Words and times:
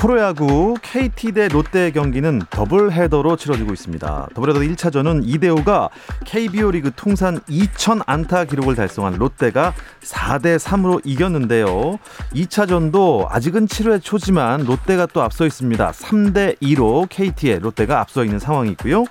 프로야구 0.00 0.76
KT 0.80 1.32
대 1.32 1.48
롯데 1.48 1.90
경기는 1.90 2.40
더블 2.48 2.90
헤더로 2.90 3.36
치러지고 3.36 3.74
있습니다. 3.74 4.28
더블 4.34 4.48
헤더 4.48 4.60
1차전은 4.60 5.24
이대호가 5.26 5.90
KBO 6.24 6.70
리그 6.70 6.90
통산 6.96 7.38
2,000 7.46 8.00
안타 8.06 8.46
기록을 8.46 8.76
달성한 8.76 9.16
롯데가 9.16 9.74
4대 10.00 10.58
3으로 10.58 11.02
이겼는데요. 11.04 11.98
2차전도 12.32 13.26
아직은 13.28 13.66
7회 13.66 14.02
초지만 14.02 14.64
롯데가 14.64 15.04
또 15.04 15.20
앞서 15.20 15.44
있습니다. 15.44 15.90
3대 15.90 16.56
2로 16.62 17.06
KT에 17.10 17.58
롯데가 17.58 18.00
앞서 18.00 18.24
있는 18.24 18.38
상황이고요. 18.38 19.04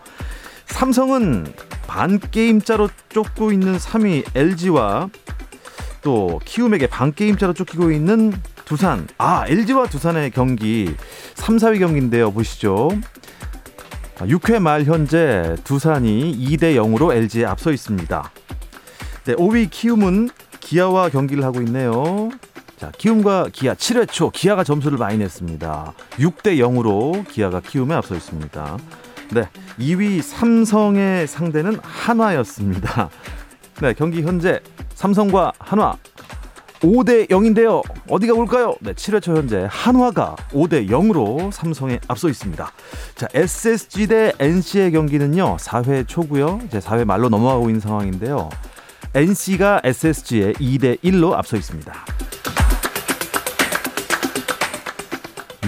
삼성은 0.65 1.53
반 1.85 2.17
게임차로 2.19 2.89
쫓고 3.09 3.51
있는 3.51 3.77
3위 3.77 4.25
LG와 4.33 5.09
또 6.01 6.39
키움에게 6.45 6.87
반 6.87 7.13
게임짜로 7.13 7.53
쫓기고 7.53 7.91
있는 7.91 8.33
두산. 8.69 9.07
아, 9.17 9.45
LG와 9.47 9.87
두산의 9.87 10.29
경기 10.29 10.95
3, 11.33 11.57
4위 11.57 11.79
경기인데요. 11.79 12.31
보시죠. 12.31 12.89
6회 14.17 14.57
아, 14.57 14.59
말 14.59 14.83
현재 14.83 15.55
두산이 15.63 16.37
2대 16.37 16.75
0으로 16.75 17.11
LG에 17.11 17.45
앞서 17.45 17.71
있습니다. 17.71 18.31
네, 19.25 19.33
5위 19.33 19.71
키움은 19.71 20.29
기아와 20.59 21.09
경기를 21.09 21.43
하고 21.43 21.63
있네요. 21.63 22.29
자, 22.77 22.91
키움과 22.95 23.47
기아 23.51 23.73
7회 23.73 24.07
초 24.07 24.29
기아가 24.29 24.63
점수를 24.63 24.99
많이 24.99 25.17
냈습니다. 25.17 25.93
6대 26.19 26.59
0으로 26.59 27.27
기아가 27.27 27.61
키움에 27.61 27.95
앞서 27.95 28.13
있습니다. 28.13 28.77
네, 29.31 29.49
2위 29.79 30.21
삼성의 30.21 31.25
상대는 31.25 31.79
한화였습니다. 31.81 33.09
네, 33.81 33.93
경기 33.95 34.21
현재 34.21 34.59
삼성과 34.93 35.53
한화 35.57 35.97
5대 36.81 37.29
0인데요. 37.29 37.83
어디가 38.09 38.33
올까요? 38.33 38.75
네, 38.79 38.93
7회 38.93 39.21
초 39.21 39.35
현재 39.35 39.67
한화가 39.69 40.35
5대 40.51 40.89
0으로 40.89 41.51
삼성에 41.51 41.99
앞서 42.07 42.29
있습니다. 42.29 42.71
자, 43.15 43.27
SSG 43.33 44.07
대 44.07 44.33
NC의 44.39 44.91
경기는요. 44.91 45.57
4회 45.57 46.07
초고요. 46.07 46.61
이제 46.65 46.79
4회 46.79 47.05
말로 47.05 47.29
넘어가고 47.29 47.69
있는 47.69 47.81
상황인데요. 47.81 48.49
NC가 49.13 49.81
SSG에 49.83 50.53
2대 50.53 50.99
1로 51.01 51.33
앞서 51.33 51.57
있습니다. 51.57 51.93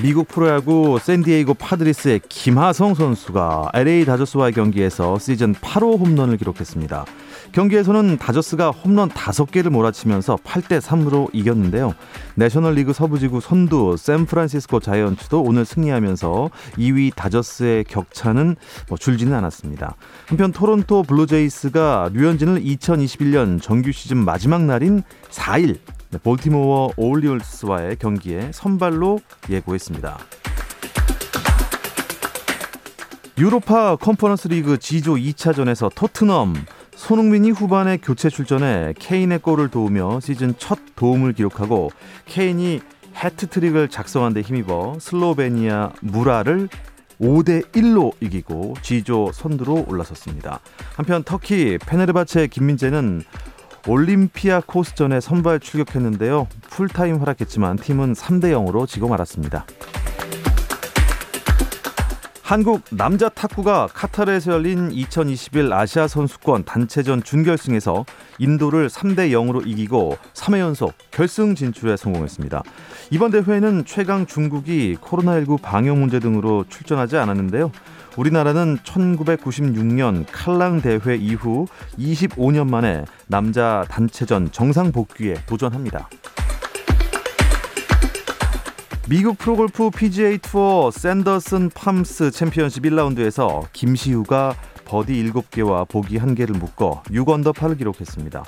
미국 0.02 0.28
프로야구 0.30 0.98
샌디에이고 1.00 1.54
파드리스의 1.54 2.22
김하성 2.28 2.96
선수가 2.96 3.72
LA 3.74 4.06
다저스와의 4.06 4.54
경기에서 4.54 5.20
시즌 5.20 5.54
8호 5.54 6.00
홈런을 6.00 6.38
기록했습니다. 6.38 7.06
경기에서는 7.52 8.18
다저스가 8.18 8.72
홈런 8.72 9.10
5개를 9.10 9.70
몰아치면서 9.70 10.38
8대 10.38 10.80
3으로 10.80 11.30
이겼는데요. 11.34 11.94
내셔널리그 12.36 12.94
서부지구 12.94 13.42
선두 13.42 13.98
샌프란시스코 13.98 14.80
자이언츠도 14.80 15.42
오늘 15.42 15.66
승리하면서 15.66 16.50
2위 16.78 17.14
다저스의 17.16 17.84
격차는 17.86 18.56
뭐 18.88 18.98
줄지는 18.98 19.34
않았습니다. 19.34 19.96
한편 20.28 20.52
토론토 20.52 21.04
블루제이스가 21.04 22.12
류현진을 22.14 22.62
2021년 22.64 23.62
정규 23.62 23.92
시즌 23.92 24.18
마지막 24.18 24.64
날인 24.64 25.04
4일 25.30 25.80
볼티모어 26.24 26.92
오리올스와의 26.98 27.98
경기에 27.98 28.52
선발로 28.54 29.20
예고했습니다. 29.50 30.18
유로파 33.38 33.96
컨퍼런스 33.96 34.50
리그 34.50 34.78
G조 34.78 35.16
2차전에서 35.16 35.90
토트넘 35.96 36.54
손흥민이 37.02 37.50
후반에 37.50 37.98
교체 37.98 38.30
출전해 38.30 38.94
케인의 39.00 39.40
골을 39.40 39.70
도우며 39.70 40.20
시즌 40.20 40.54
첫 40.60 40.78
도움을 40.96 41.34
기록하고 41.34 41.90
케인이 42.26 42.80
해트트릭을 43.16 43.90
작성한 43.90 44.36
데 44.36 44.42
힘입어 44.42 44.98
슬로베니아 45.00 45.94
무라를 46.02 46.70
5대 47.20 47.64
1로 47.72 48.14
이기고 48.20 48.76
G조 48.84 49.32
선두로 49.34 49.86
올라섰습니다. 49.88 50.60
한편 50.96 51.24
터키 51.24 51.80
페네르바체 51.80 52.46
김민재는 52.46 53.24
올림피아코스전에 53.88 55.22
선발 55.22 55.60
출격했는데요. 55.60 56.48
풀타임 56.70 57.20
활약했지만 57.20 57.78
팀은 57.78 58.14
3대 58.14 58.52
0으로 58.52 58.88
지고 58.88 59.08
말았습니다. 59.08 59.66
한국 62.52 62.82
남자 62.92 63.30
탁구가 63.30 63.88
카타르에서 63.94 64.52
열린 64.52 64.92
2021 64.92 65.72
아시아 65.72 66.10
선수권 66.10 66.66
단체전 66.66 67.24
준결승에서 67.24 68.04
인도를 68.40 68.90
3대 68.90 69.32
0으로 69.32 69.66
이기고 69.66 70.18
3회 70.34 70.60
연속 70.60 70.94
결승 71.12 71.56
진출에 71.56 71.96
성공했습니다. 71.96 72.62
이번 73.10 73.32
대회는 73.32 73.86
최강 73.86 74.26
중국이 74.26 74.98
코로나19 75.00 75.62
방역 75.62 75.98
문제 75.98 76.20
등으로 76.20 76.66
출전하지 76.68 77.16
않았는데요. 77.16 77.72
우리나라는 78.18 78.80
1996년 78.80 80.26
칼랑 80.30 80.82
대회 80.82 81.16
이후 81.16 81.68
25년 81.98 82.70
만에 82.70 83.06
남자 83.28 83.86
단체전 83.88 84.52
정상 84.52 84.92
복귀에 84.92 85.36
도전합니다. 85.46 86.10
미국 89.12 89.38
프로골프 89.40 89.90
PGA 89.90 90.38
투어 90.38 90.90
샌더슨 90.90 91.70
팜스 91.72 92.32
챔피언십 92.32 92.82
1라운드에서 92.84 93.68
김시우가 93.74 94.56
버디 94.86 95.30
7개와 95.34 95.86
보기 95.86 96.18
1개를 96.18 96.58
묶어 96.58 97.04
6언더파를 97.10 97.78
기록했습니다. 97.78 98.46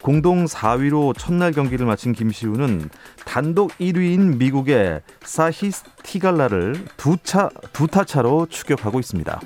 공동 0.00 0.46
4위로 0.46 1.12
첫날 1.18 1.52
경기를 1.52 1.84
마친 1.84 2.14
김시우는 2.14 2.88
단독 3.26 3.72
1위인 3.72 4.38
미국의 4.38 5.02
사히스 5.22 5.84
티갈라를 6.02 6.86
두 6.96 7.18
차, 7.22 7.50
두 7.74 7.86
타 7.86 8.04
차로 8.04 8.46
추격하고 8.48 8.98
있습니다. 8.98 9.38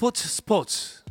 스포츠 0.00 0.26
스포츠 0.28 1.02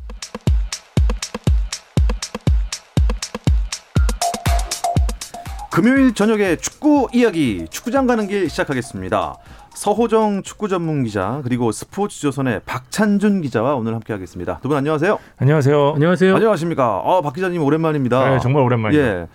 금요일 5.70 6.14
저녁에 6.14 6.56
축구 6.56 7.08
이야기 7.12 7.66
축구장 7.70 8.06
가는 8.06 8.26
길 8.26 8.50
시작하겠습니다. 8.50 9.36
서호정 9.74 10.42
축구 10.42 10.68
전문 10.68 11.04
기자 11.04 11.40
그리고 11.44 11.70
스포츠 11.70 12.20
조선의 12.20 12.62
박찬준 12.66 13.40
기자와 13.42 13.76
오늘 13.76 13.94
함께 13.94 14.12
하겠습니다. 14.12 14.58
두 14.60 14.68
분 14.68 14.76
안녕하세요. 14.76 15.18
안녕하세요. 15.38 15.92
안녕하세요. 15.94 16.34
안녕하십니까. 16.34 16.98
어, 16.98 17.22
박 17.22 17.32
기자님 17.34 17.62
오랜만입니다. 17.62 18.30
네, 18.30 18.38
정말 18.40 18.62
오랜만이에요. 18.64 19.02
예. 19.04 19.26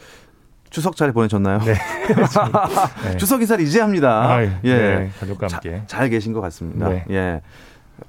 추석 0.69 0.97
잘 0.97 1.13
보내셨나요? 1.13 1.59
네. 1.59 1.73
네. 3.05 3.17
추석 3.17 3.39
인사를 3.39 3.63
이제 3.63 3.79
합니다. 3.79 4.23
아, 4.29 4.43
예. 4.43 4.51
네, 4.63 5.11
가족과 5.21 5.47
함께. 5.49 5.77
자, 5.87 5.97
잘 5.99 6.09
계신 6.09 6.33
것 6.33 6.41
같습니다. 6.41 6.89
네. 6.89 7.05
예. 7.11 7.41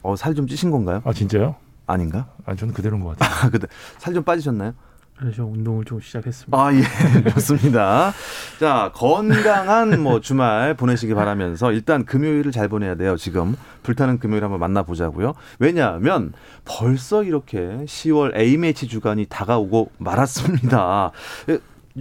어, 0.03 0.17
살 0.17 0.35
좀 0.35 0.47
찌신 0.47 0.71
건가요? 0.71 1.03
아 1.05 1.13
진짜요? 1.13 1.57
아닌가? 1.87 2.27
아 2.45 2.55
저는 2.55 2.75
그대로인 2.75 3.03
것 3.05 3.17
같아요. 3.19 3.47
아, 3.47 3.51
근데 3.51 3.67
살 3.99 4.13
좀 4.15 4.23
빠지셨나요? 4.25 4.73
그래서 5.19 5.47
운동을 5.47 5.87
좀 5.87 5.99
시작했습니다. 5.99 6.59
아, 6.59 6.75
예. 6.75 6.83
좋습니다. 7.33 8.13
자, 8.61 8.91
건강한 8.95 10.03
뭐 10.03 10.21
주말 10.21 10.75
보내시기 10.75 11.15
바라면서 11.15 11.73
일단 11.73 12.05
금요일을 12.05 12.53
잘 12.53 12.69
보내야 12.69 12.97
돼요. 12.97 13.17
지금 13.17 13.57
불타는 13.83 14.19
금요일 14.19 14.45
한번 14.45 14.61
만나보자고요. 14.61 15.33
왜냐하면 15.59 16.35
벌써 16.67 17.23
이렇게 17.25 17.61
10월 17.87 18.37
A매치 18.37 18.89
주간이 18.89 19.25
다가오고 19.31 19.91
말았습니다. 19.97 21.13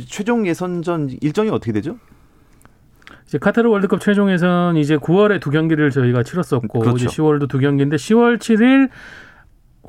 최종 0.10 0.46
예선전 0.46 1.18
일정이 1.22 1.50
어떻게 1.52 1.72
되죠? 1.72 1.98
이제 3.36 3.40
카타르 3.40 3.68
월드컵 3.70 4.00
최종 4.00 4.32
예선 4.32 4.78
이제 4.78 4.96
9월에 4.96 5.42
두 5.42 5.50
경기를 5.52 5.92
저희가 5.92 6.24
치렀었고 6.24 6.80
그렇죠. 6.80 6.96
이제 6.96 7.06
10월도 7.08 7.50
두 7.50 7.60
경기인데 7.60 7.98
10월 7.98 8.38
7일 8.38 8.90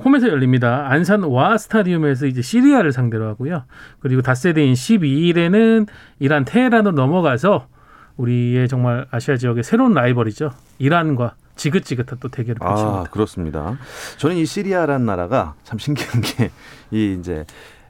홈에서 0.04 0.28
열립니다. 0.28 0.86
안산 0.90 1.22
와 1.22 1.56
스타디움에서 1.56 2.26
이제 2.26 2.42
시리아를 2.42 2.90
상대로 2.92 3.28
하고요. 3.28 3.62
그리고 4.00 4.20
닷새대인 4.20 4.74
12일에는 4.74 5.86
이란 6.18 6.44
테헤란으로 6.44 6.94
넘어가서 6.96 7.68
우리의 8.16 8.66
정말 8.68 9.06
아시아 9.12 9.36
지역의 9.36 9.62
새로운 9.62 9.94
라이벌이죠. 9.94 10.50
이란과 10.78 11.34
지긋지긋한 11.54 12.18
또 12.20 12.28
대결을 12.28 12.56
아, 12.62 12.68
펼칩니다. 12.68 12.98
아, 12.98 13.04
그렇습니다. 13.04 13.78
저는 14.18 14.36
이 14.36 14.44
시리아라는 14.44 15.06
나라가 15.06 15.54
참 15.62 15.78
신기한 15.78 16.20
게 16.20 16.50
이 16.92 17.16
이제 17.18 17.44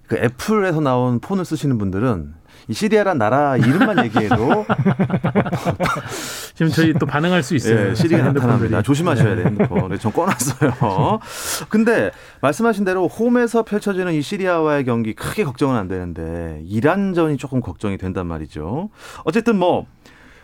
그 0.06 0.16
애플에서 0.16 0.80
나온 0.80 1.18
폰을 1.20 1.44
쓰시는 1.44 1.76
분들은 1.78 2.32
이 2.32 2.45
시리아란 2.72 3.18
나라 3.18 3.56
이름만 3.56 4.04
얘기해도 4.04 4.66
지금 6.54 6.72
저희 6.72 6.92
또 6.94 7.06
반응할 7.06 7.42
수 7.42 7.54
있어요. 7.54 7.90
예, 7.90 7.94
시리가 7.94 8.32
나타납니다. 8.32 8.82
조심하셔야 8.82 9.30
네. 9.30 9.36
돼요, 9.36 9.46
핸드폰. 9.46 9.90
네, 9.90 9.98
전 9.98 10.12
꺼놨어요. 10.12 11.20
근데 11.68 12.10
말씀하신 12.40 12.84
대로 12.84 13.06
홈에서 13.08 13.62
펼쳐지는 13.62 14.12
이 14.14 14.22
시리아와의 14.22 14.84
경기 14.84 15.14
크게 15.14 15.44
걱정은 15.44 15.76
안 15.76 15.88
되는데 15.88 16.62
이란전이 16.64 17.36
조금 17.36 17.60
걱정이 17.60 17.98
된단 17.98 18.26
말이죠. 18.26 18.90
어쨌든 19.24 19.56
뭐 19.58 19.86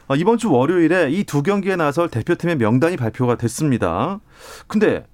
어, 0.08 0.16
이번 0.16 0.36
주 0.36 0.50
월요일에 0.52 1.10
이 1.10 1.24
두 1.24 1.42
경기에 1.42 1.76
나설 1.76 2.08
대표팀의 2.08 2.56
명단이 2.56 2.96
발표가 2.96 3.36
됐습니다. 3.36 4.20
근데 4.66 5.04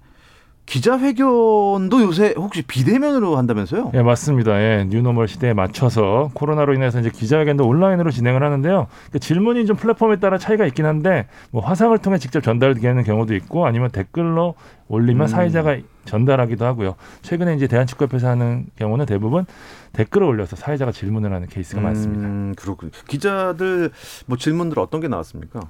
기자회견도 0.68 2.02
요새 2.02 2.34
혹시 2.36 2.62
비대면으로 2.62 3.36
한다면서요? 3.36 3.92
예, 3.94 4.02
맞습니다. 4.02 4.60
예, 4.60 4.84
뉴노멀 4.88 5.26
시대에 5.26 5.54
맞춰서 5.54 6.30
코로나로 6.34 6.74
인해서 6.74 7.00
이제 7.00 7.10
기자회견도 7.10 7.66
온라인으로 7.66 8.10
진행을 8.10 8.42
하는데요. 8.42 8.86
그 9.10 9.18
질문이 9.18 9.64
좀 9.64 9.76
플랫폼에 9.76 10.16
따라 10.16 10.36
차이가 10.36 10.66
있긴 10.66 10.84
한데 10.84 11.26
뭐 11.50 11.62
화상을 11.62 11.96
통해 11.98 12.18
직접 12.18 12.42
전달되는 12.42 13.02
경우도 13.02 13.34
있고 13.36 13.66
아니면 13.66 13.90
댓글로 13.90 14.54
올리면 14.88 15.22
음. 15.22 15.26
사회자가 15.26 15.78
전달하기도 16.04 16.64
하고요. 16.66 16.96
최근에 17.22 17.54
이제 17.54 17.66
대한축구협회에서 17.66 18.28
하는 18.28 18.66
경우는 18.76 19.06
대부분 19.06 19.46
댓글을 19.94 20.26
올려서 20.26 20.56
사회자가 20.56 20.92
질문을 20.92 21.32
하는 21.32 21.48
케이스가 21.48 21.80
음, 21.80 21.84
많습니다. 21.84 22.60
그렇군요. 22.60 22.90
기자들 23.08 23.90
뭐 24.26 24.36
질문들 24.36 24.78
어떤 24.78 25.00
게 25.00 25.08
나왔습니까? 25.08 25.60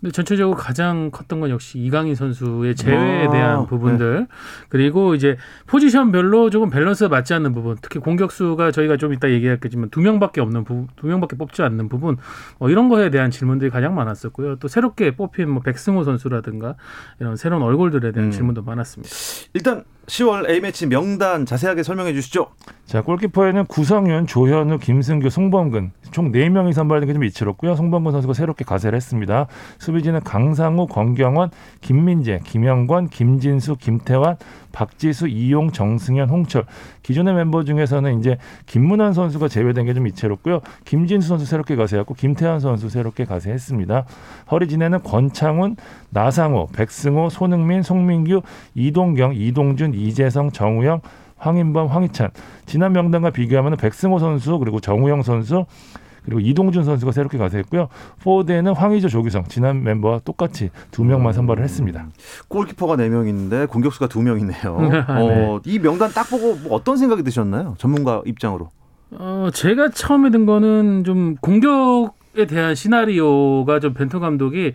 근데 0.00 0.12
전체적으로 0.12 0.56
가장 0.56 1.10
컸던 1.10 1.40
건 1.40 1.50
역시 1.50 1.78
이강인 1.78 2.14
선수의 2.14 2.76
제외에 2.76 3.26
아, 3.26 3.30
대한 3.30 3.66
부분들 3.66 4.20
네. 4.20 4.26
그리고 4.68 5.16
이제 5.16 5.36
포지션별로 5.66 6.50
조금 6.50 6.70
밸런스가 6.70 7.08
맞지 7.08 7.34
않는 7.34 7.52
부분 7.52 7.76
특히 7.82 7.98
공격수가 7.98 8.70
저희가 8.70 8.96
좀 8.96 9.12
이따 9.12 9.28
얘기하겠지만 9.28 9.90
두 9.90 10.00
명밖에 10.00 10.40
없는 10.40 10.62
부분 10.62 10.86
두 10.94 11.06
명밖에 11.08 11.36
뽑지 11.36 11.62
않는 11.62 11.88
부분 11.88 12.16
어, 12.60 12.68
이런 12.68 12.88
거에 12.88 13.10
대한 13.10 13.32
질문들이 13.32 13.70
가장 13.70 13.96
많았었고요 13.96 14.56
또 14.56 14.68
새롭게 14.68 15.16
뽑힌 15.16 15.50
뭐 15.50 15.62
백승호 15.62 16.04
선수라든가 16.04 16.76
이런 17.18 17.34
새로운 17.34 17.62
얼굴들에 17.62 18.12
대한 18.12 18.28
음. 18.28 18.30
질문도 18.30 18.62
많았습니다 18.62 19.12
일단 19.54 19.84
10월 20.08 20.48
A매치 20.48 20.86
명단 20.86 21.46
자세하게 21.46 21.82
설명해 21.82 22.14
주시죠. 22.14 22.48
자, 22.86 23.02
골키퍼에는 23.02 23.66
구성윤, 23.66 24.26
조현우, 24.26 24.78
김승규, 24.78 25.28
송범근 25.28 25.92
총 26.10 26.32
4명이 26.32 26.72
선발된 26.72 27.06
게 27.06 27.12
좀 27.12 27.24
이치롭고요. 27.24 27.74
송범근 27.74 28.12
선수가 28.12 28.34
새롭게 28.34 28.64
가세를 28.64 28.96
했습니다. 28.96 29.46
수비진은 29.78 30.20
강상우, 30.20 30.86
권경원, 30.86 31.50
김민재, 31.80 32.40
김영권, 32.44 33.08
김진수, 33.08 33.76
김태환, 33.76 34.36
박지수, 34.72 35.28
이용, 35.28 35.70
정승현, 35.72 36.28
홍철 36.28 36.64
기존의 37.02 37.34
멤버 37.34 37.64
중에서는 37.64 38.18
이제 38.20 38.36
김문환 38.66 39.12
선수가 39.12 39.48
제외된 39.48 39.86
게 39.86 39.94
좀 39.94 40.06
이채롭고요. 40.06 40.60
김진수 40.84 41.26
선수 41.28 41.44
새롭게 41.46 41.74
가세했고 41.74 42.14
김태환 42.14 42.60
선수 42.60 42.88
새롭게 42.88 43.24
가세했습니다. 43.24 44.04
허리진에는 44.50 45.02
권창훈, 45.02 45.76
나상호, 46.10 46.68
백승호, 46.74 47.30
손흥민, 47.30 47.82
송민규, 47.82 48.42
이동경, 48.74 49.34
이동준, 49.34 49.94
이재성, 49.94 50.52
정우영, 50.52 51.00
황인범, 51.38 51.88
황희찬 51.88 52.30
지난 52.66 52.92
명단과 52.92 53.30
비교하면 53.30 53.76
백승호 53.76 54.18
선수 54.18 54.58
그리고 54.58 54.80
정우영 54.80 55.22
선수 55.22 55.66
그리고 56.24 56.40
이동준 56.40 56.84
선수가 56.84 57.12
새롭게 57.12 57.38
가세했고요. 57.38 57.88
포워드에는 58.22 58.74
황의조, 58.74 59.08
조규성 59.08 59.44
지난 59.48 59.82
멤버와 59.82 60.20
똑같이 60.24 60.70
두 60.90 61.02
명만 61.02 61.32
선발을 61.32 61.64
했습니다. 61.64 62.06
골키퍼가 62.48 62.96
네 62.96 63.08
명인데 63.08 63.64
공격수가 63.66 64.08
두 64.08 64.20
명이네요. 64.20 64.80
네. 64.92 65.04
어, 65.08 65.60
이 65.64 65.78
명단 65.78 66.10
딱 66.10 66.28
보고 66.28 66.54
뭐 66.56 66.74
어떤 66.74 66.98
생각이 66.98 67.22
드셨나요? 67.22 67.76
전문가 67.78 68.20
입장으로. 68.26 68.68
어, 69.12 69.48
제가 69.54 69.88
처음에 69.88 70.28
든 70.30 70.44
거는 70.44 71.04
좀 71.04 71.36
공격에 71.36 72.46
대한 72.46 72.74
시나리오가 72.74 73.80
좀 73.80 73.94
벤투 73.94 74.20
감독이 74.20 74.74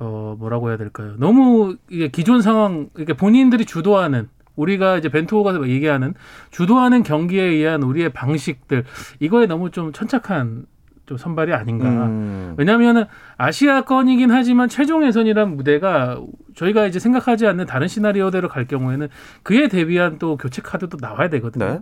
어, 0.00 0.34
뭐라고 0.40 0.70
해야 0.70 0.76
될까요? 0.76 1.14
너무 1.18 1.76
이게 1.88 2.08
기존 2.08 2.42
상황, 2.42 2.88
이게 2.98 3.12
본인들이 3.12 3.64
주도하는 3.64 4.28
우리가 4.56 4.98
이제 4.98 5.08
벤투호가 5.08 5.68
얘기하는 5.68 6.14
주도하는 6.50 7.02
경기에 7.02 7.42
의한 7.42 7.82
우리의 7.82 8.10
방식들 8.10 8.84
이거에 9.20 9.46
너무 9.46 9.70
좀 9.70 9.92
천착한 9.92 10.66
좀 11.06 11.18
선발이 11.18 11.52
아닌가. 11.52 11.86
음. 11.86 12.54
왜냐하면 12.56 13.06
아시아권이긴 13.36 14.30
하지만 14.30 14.68
최종 14.68 15.06
예선이란 15.06 15.56
무대가 15.56 16.18
저희가 16.54 16.86
이제 16.86 16.98
생각하지 16.98 17.46
않는 17.46 17.66
다른 17.66 17.88
시나리오대로 17.88 18.48
갈 18.48 18.66
경우에는 18.66 19.08
그에 19.42 19.68
대비한 19.68 20.18
또 20.18 20.36
교체 20.36 20.62
카드도 20.62 20.98
나와야 21.00 21.28
되거든요. 21.28 21.64
네. 21.64 21.80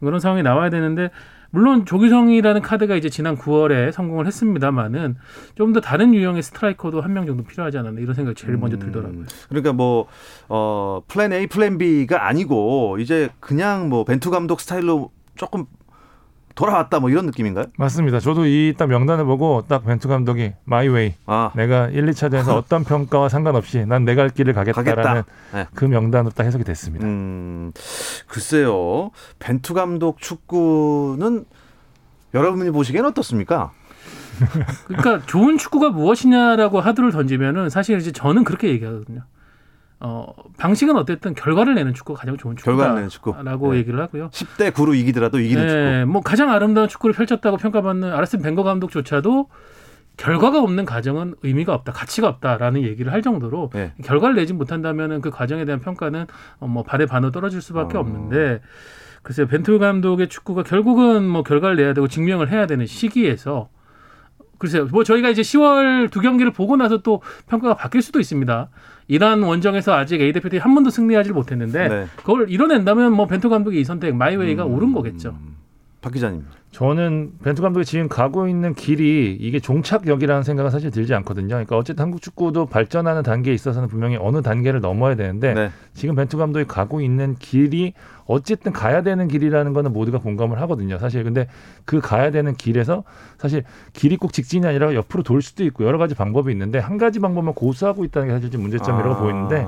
그런 0.00 0.20
상황이 0.20 0.42
나와야 0.42 0.70
되는데 0.70 1.10
물론 1.52 1.84
조규성이라는 1.84 2.62
카드가 2.62 2.96
이제 2.96 3.08
지난 3.10 3.36
9월에 3.36 3.92
성공을 3.92 4.26
했습니다만은 4.26 5.16
좀 5.54 5.72
더 5.72 5.80
다른 5.80 6.14
유형의 6.14 6.42
스트라이커도 6.42 7.00
한 7.02 7.12
명 7.12 7.26
정도 7.26 7.44
필요하지 7.44 7.76
않았나 7.78 8.00
이런 8.00 8.14
생각이 8.14 8.34
제일 8.40 8.56
먼저 8.56 8.76
음. 8.76 8.80
들더라고요. 8.80 9.24
그러니까 9.50 9.72
뭐 9.74 10.06
어, 10.48 11.02
플랜 11.08 11.32
A, 11.32 11.46
플랜 11.46 11.76
B가 11.78 12.26
아니고 12.26 12.96
이제 12.98 13.28
그냥 13.38 13.88
뭐 13.90 14.04
벤투 14.04 14.30
감독 14.30 14.60
스타일로 14.60 15.10
조금 15.34 15.66
돌아왔다 16.54 17.00
뭐 17.00 17.10
이런 17.10 17.26
느낌인가요? 17.26 17.66
맞습니다. 17.78 18.20
저도 18.20 18.46
이 18.46 18.74
딱 18.76 18.88
명단을 18.88 19.24
보고 19.24 19.64
딱 19.68 19.84
벤투 19.84 20.08
감독이 20.08 20.52
my 20.64 20.84
way 20.84 21.14
아. 21.26 21.50
내가 21.54 21.88
1, 21.88 22.06
2차전에서 22.06 22.54
어떤 22.56 22.84
평가와 22.84 23.28
상관없이 23.28 23.84
난 23.86 24.04
내 24.04 24.14
갈 24.14 24.28
길을 24.30 24.52
가겠다라는 24.52 24.94
가겠다. 25.22 25.24
네. 25.54 25.66
그 25.74 25.84
명단으로 25.84 26.32
딱 26.34 26.44
해석이 26.44 26.64
됐습니다. 26.64 27.06
음, 27.06 27.72
글쎄요. 28.26 29.10
벤투 29.38 29.74
감독 29.74 30.20
축구는 30.20 31.44
여러분이 32.34 32.70
보시기엔 32.70 33.04
어떻습니까? 33.04 33.72
그러니까 34.86 35.24
좋은 35.26 35.58
축구가 35.58 35.90
무엇이냐라고 35.90 36.80
하드를 36.80 37.12
던지면은 37.12 37.68
사실 37.70 37.98
이제 37.98 38.10
저는 38.12 38.44
그렇게 38.44 38.68
얘기하거든요. 38.68 39.22
어, 40.04 40.26
방식은 40.58 40.96
어쨌든 40.96 41.32
결과를 41.32 41.76
내는 41.76 41.94
축구가 41.94 42.20
가장 42.20 42.36
좋은 42.36 42.56
축구다라고 42.56 43.08
축구. 43.08 43.34
네. 43.72 43.78
얘기를 43.78 44.00
하고요. 44.00 44.30
10대 44.30 44.72
9로 44.72 44.96
이기더라도 44.96 45.38
이기는 45.38 45.66
네, 45.66 46.00
축구. 46.00 46.12
뭐 46.12 46.20
가장 46.20 46.50
아름다운 46.50 46.88
축구를 46.88 47.14
펼쳤다고 47.14 47.56
평가받는 47.56 48.12
아르센 48.12 48.42
벵거 48.42 48.64
감독조차도 48.64 49.48
결과가 50.16 50.60
없는 50.60 50.84
가정은 50.84 51.34
의미가 51.42 51.72
없다, 51.72 51.92
가치가 51.92 52.28
없다라는 52.28 52.82
얘기를 52.82 53.12
할 53.12 53.22
정도로 53.22 53.70
네. 53.72 53.92
결과를 54.04 54.34
내지 54.34 54.52
못한다면은 54.52 55.20
그 55.20 55.30
과정에 55.30 55.64
대한 55.64 55.80
평가는 55.80 56.26
어, 56.58 56.66
뭐 56.66 56.82
발에 56.82 57.06
반으로 57.06 57.30
떨어질 57.30 57.62
수밖에 57.62 57.96
어. 57.96 58.00
없는데 58.00 58.60
글쎄요 59.22 59.46
벤투 59.46 59.78
감독의 59.78 60.28
축구가 60.28 60.64
결국은 60.64 61.28
뭐 61.28 61.44
결과를 61.44 61.76
내야 61.76 61.94
되고 61.94 62.08
증명을 62.08 62.50
해야 62.50 62.66
되는 62.66 62.86
시기에서 62.86 63.68
글쎄요 64.62 64.86
뭐 64.92 65.02
저희가 65.02 65.28
이제 65.28 65.42
10월 65.42 66.08
두 66.08 66.20
경기를 66.20 66.52
보고 66.52 66.76
나서 66.76 66.98
또 66.98 67.20
평가가 67.48 67.74
바뀔 67.74 68.00
수도 68.00 68.20
있습니다. 68.20 68.68
이란 69.08 69.42
원정에서 69.42 69.92
아직 69.92 70.20
A 70.20 70.32
대표팀이 70.32 70.60
한 70.60 70.72
번도 70.72 70.90
승리하지 70.90 71.32
못했는데 71.32 71.88
네. 71.88 72.06
그걸 72.18 72.48
이뤄낸다면 72.48 73.12
뭐 73.12 73.26
벤투 73.26 73.48
감독의 73.48 73.80
이 73.80 73.84
선택 73.84 74.14
마이웨이가 74.14 74.64
음, 74.64 74.74
옳은 74.74 74.92
거겠죠. 74.92 75.36
박 76.00 76.12
기자님. 76.12 76.44
저는 76.72 77.32
벤투 77.44 77.60
감독이 77.60 77.84
지금 77.84 78.08
가고 78.08 78.48
있는 78.48 78.74
길이 78.74 79.36
이게 79.38 79.60
종착역이라는 79.60 80.42
생각은 80.42 80.70
사실 80.70 80.90
들지 80.90 81.14
않거든요. 81.16 81.48
그러니까 81.48 81.76
어쨌든 81.76 82.02
한국 82.02 82.22
축구도 82.22 82.64
발전하는 82.64 83.22
단계에 83.22 83.52
있어서는 83.52 83.88
분명히 83.88 84.16
어느 84.18 84.40
단계를 84.40 84.80
넘어야 84.80 85.14
되는데 85.14 85.52
네. 85.52 85.70
지금 85.92 86.14
벤투 86.14 86.38
감독이 86.38 86.64
가고 86.64 87.02
있는 87.02 87.34
길이 87.34 87.92
어쨌든 88.24 88.72
가야 88.72 89.02
되는 89.02 89.28
길이라는 89.28 89.74
거는 89.74 89.92
모두가 89.92 90.18
공감을 90.18 90.62
하거든요. 90.62 90.96
사실 90.96 91.22
근데 91.24 91.46
그 91.84 92.00
가야 92.00 92.30
되는 92.30 92.54
길에서 92.54 93.04
사실 93.36 93.64
길이 93.92 94.16
꼭 94.16 94.32
직진이 94.32 94.66
아니라 94.66 94.94
옆으로 94.94 95.22
돌 95.22 95.42
수도 95.42 95.64
있고 95.64 95.84
여러 95.84 95.98
가지 95.98 96.14
방법이 96.14 96.50
있는데 96.52 96.78
한 96.78 96.96
가지 96.96 97.20
방법만 97.20 97.52
고수하고 97.52 98.04
있다는 98.06 98.28
게 98.28 98.34
사실 98.34 98.50
좀 98.50 98.62
문제점이라고 98.62 99.14
아. 99.14 99.20
보이는데 99.20 99.66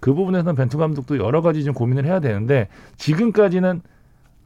그 0.00 0.14
부분에서는 0.14 0.54
벤투 0.54 0.78
감독도 0.78 1.18
여러 1.18 1.42
가지 1.42 1.64
좀 1.64 1.74
고민을 1.74 2.06
해야 2.06 2.18
되는데 2.20 2.68
지금까지는 2.96 3.82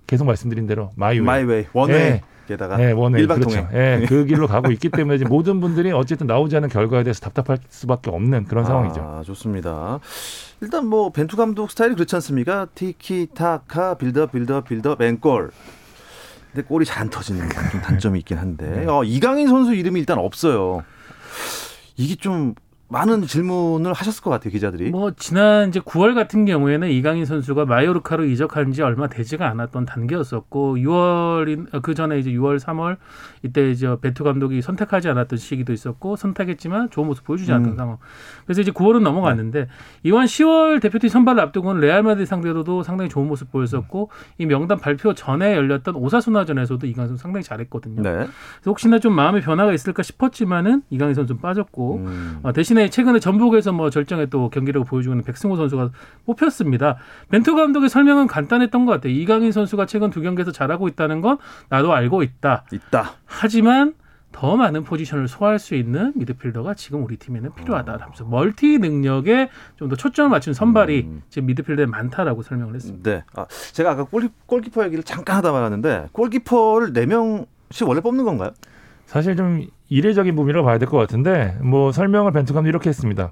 계속 0.07 0.25
말씀드린 0.27 0.67
대로 0.67 0.93
my 0.97 1.25
way. 1.27 1.53
My 1.53 1.67
way 1.73 1.80
one 1.80 1.88
way. 1.88 1.99
네. 1.99 2.21
게다가 2.47 2.77
네, 2.77 2.93
one 2.93 3.06
way. 3.06 3.23
일방통행. 3.23 3.69
그렇죠. 3.69 3.79
예, 3.79 4.07
그 4.07 4.27
길로 4.27 4.47
가고 4.47 4.71
있기 4.73 4.91
때문에 4.93 5.17
이제 5.17 5.25
모든 5.25 5.61
분들이 5.61 5.93
어쨌든 5.93 6.27
나오지 6.27 6.55
않은 6.59 6.69
결과에 6.69 7.03
대해서 7.03 7.21
답답할 7.21 7.57
수밖에 7.71 8.11
없는 8.11 8.45
그런 8.45 8.67
상황이죠. 8.67 9.01
아, 9.01 9.23
좋습니다. 9.25 9.99
일단 10.61 10.87
뭐 10.87 11.11
벤투 11.11 11.37
감독 11.37 11.71
스타일이 11.71 11.95
그렇지 11.95 12.15
않습니까? 12.17 12.67
티키타카 12.75 13.95
빌드업 13.95 14.33
빌드업 14.33 14.69
빌드업 14.69 15.01
and 15.01 15.19
goal. 15.19 15.51
근데 16.53 16.67
골이 16.69 16.85
잘 16.85 17.01
안 17.01 17.09
터지는 17.11 17.49
게 17.49 17.55
좀 17.73 17.81
단점이 17.81 18.19
있긴 18.21 18.37
한데 18.39 18.69
네. 18.71 18.87
어, 18.87 19.03
이강인 19.05 19.49
선수 19.49 19.75
이름이 19.75 19.99
일단 20.01 20.19
없어요. 20.19 20.85
이게 21.97 22.15
좀 22.15 22.55
많은 22.89 23.23
질문을 23.23 23.93
하셨을 23.93 24.23
것 24.23 24.31
같아요 24.31 24.53
기자들이. 24.53 24.91
뭐 24.91 25.13
지난 25.17 25.69
이제 25.69 25.81
9월 25.81 26.15
같은 26.15 26.45
경우에는 26.45 26.91
이강인 26.91 27.25
선수가 27.25 27.65
마요르카로 27.65 28.25
이적한 28.25 28.73
지 28.73 28.83
얼마 28.83 29.09
되지가 29.09 29.49
않았던 29.49 29.87
단계였었고 29.87 30.77
6월인 30.77 31.83
그 31.83 31.95
전에 31.95 32.19
이제 32.19 32.31
6월 32.31 32.59
3월 32.59 32.99
이때 33.43 33.71
이제 33.71 33.97
벤투 34.01 34.23
감독이 34.23 34.61
선택하지 34.61 35.09
않았던 35.09 35.39
시기도 35.39 35.73
있었고 35.73 36.17
선택했지만 36.17 36.91
좋은 36.91 37.07
모습 37.07 37.25
보여주지 37.25 37.53
않았던 37.53 37.73
음. 37.73 37.77
상황. 37.77 37.97
그래서 38.45 38.61
이제 38.61 38.71
9월은 38.71 39.01
넘어갔는데 39.01 39.69
이번 40.03 40.27
10월 40.27 40.81
대표팀 40.81 41.09
선발을 41.09 41.41
앞두고는 41.43 41.81
레알 41.81 42.03
마드리드 42.03 42.29
상대로도 42.29 42.83
상당히 42.83 43.09
좋은 43.09 43.27
모습 43.27 43.51
보였었고 43.51 44.11
이 44.39 44.47
명단 44.47 44.79
발표 44.79 45.15
전에 45.15 45.55
열렸던 45.55 45.97
오사수나전에서도 45.97 46.87
이강인 46.87 47.09
선수 47.09 47.23
상당히 47.23 47.45
잘했거든요. 47.45 48.03
네. 48.03 48.11
그래서 48.11 48.31
혹시나 48.67 48.99
좀 48.99 49.15
마음의 49.15 49.41
변화가 49.41 49.73
있을까 49.73 50.03
싶었지만은 50.03 50.83
이강인 50.91 51.15
선수 51.15 51.35
는 51.35 51.41
빠졌고 51.41 51.97
음. 51.97 52.41
어, 52.43 52.53
대신에 52.75 52.91
최근에 52.91 53.21
전북에서 53.21 53.73
뭐 53.73 53.89
절정의 53.89 54.29
또 54.29 54.51
경기력을 54.51 54.87
보여주고 54.87 55.15
있는 55.15 55.25
백승호 55.25 55.57
선수가 55.57 55.91
뽑혔습니다. 56.27 56.97
벤투 57.31 57.55
감독의 57.55 57.89
설명은 57.89 58.27
간단했던 58.27 58.85
것 58.85 58.93
같아요. 58.93 59.13
이강인 59.13 59.53
선수가 59.53 59.87
최근 59.87 60.11
두 60.11 60.21
경기에서 60.21 60.51
잘하고 60.53 60.89
있다는 60.89 61.21
건 61.21 61.39
나도 61.69 61.93
알고 61.93 62.23
있다. 62.23 62.65
있다. 62.73 63.13
하지만 63.25 63.95
더 64.33 64.57
많은 64.57 64.83
포지션을 64.83 65.29
소화할 65.29 65.61
수 65.61 65.77
있는 65.77 66.13
미드필더가 66.17 66.75
지금 66.75 67.05
우리 67.05 67.17
팀에는 67.17 67.55
필요하다라면서 67.55 68.25
멀티 68.25 68.79
능력에 68.79 69.49
좀 69.77 69.89
더 69.89 69.95
초점을 69.97 70.29
맞춘 70.31 70.53
선발이 70.53 71.03
음. 71.07 71.23
지금 71.29 71.47
미드필더에 71.47 71.87
많다라고 71.87 72.43
설명을 72.43 72.75
했습니다. 72.75 73.09
네. 73.09 73.25
아, 73.35 73.47
제가 73.73 73.93
아까 73.93 74.05
골, 74.05 74.29
골키퍼 74.47 74.85
얘기를 74.87 75.05
잠깐 75.05 75.37
하다 75.37 75.53
말았는데 75.53 76.09
골키퍼를 76.13 76.93
4명씩 76.93 77.87
원래 77.87 78.01
뽑는 78.01 78.25
건가요? 78.25 78.51
사실 79.15 79.37
좀 79.37 79.65
이례적인 79.91 80.35
부분이라고 80.35 80.67
봐야 80.67 80.79
될 80.79 80.89
것 80.89 80.99
같은데 80.99 81.57
뭐 81.63 81.93
설명을 81.93 82.33
벤투 82.33 82.53
감독이 82.53 82.71
이렇게 82.71 82.89
했습니다. 82.89 83.31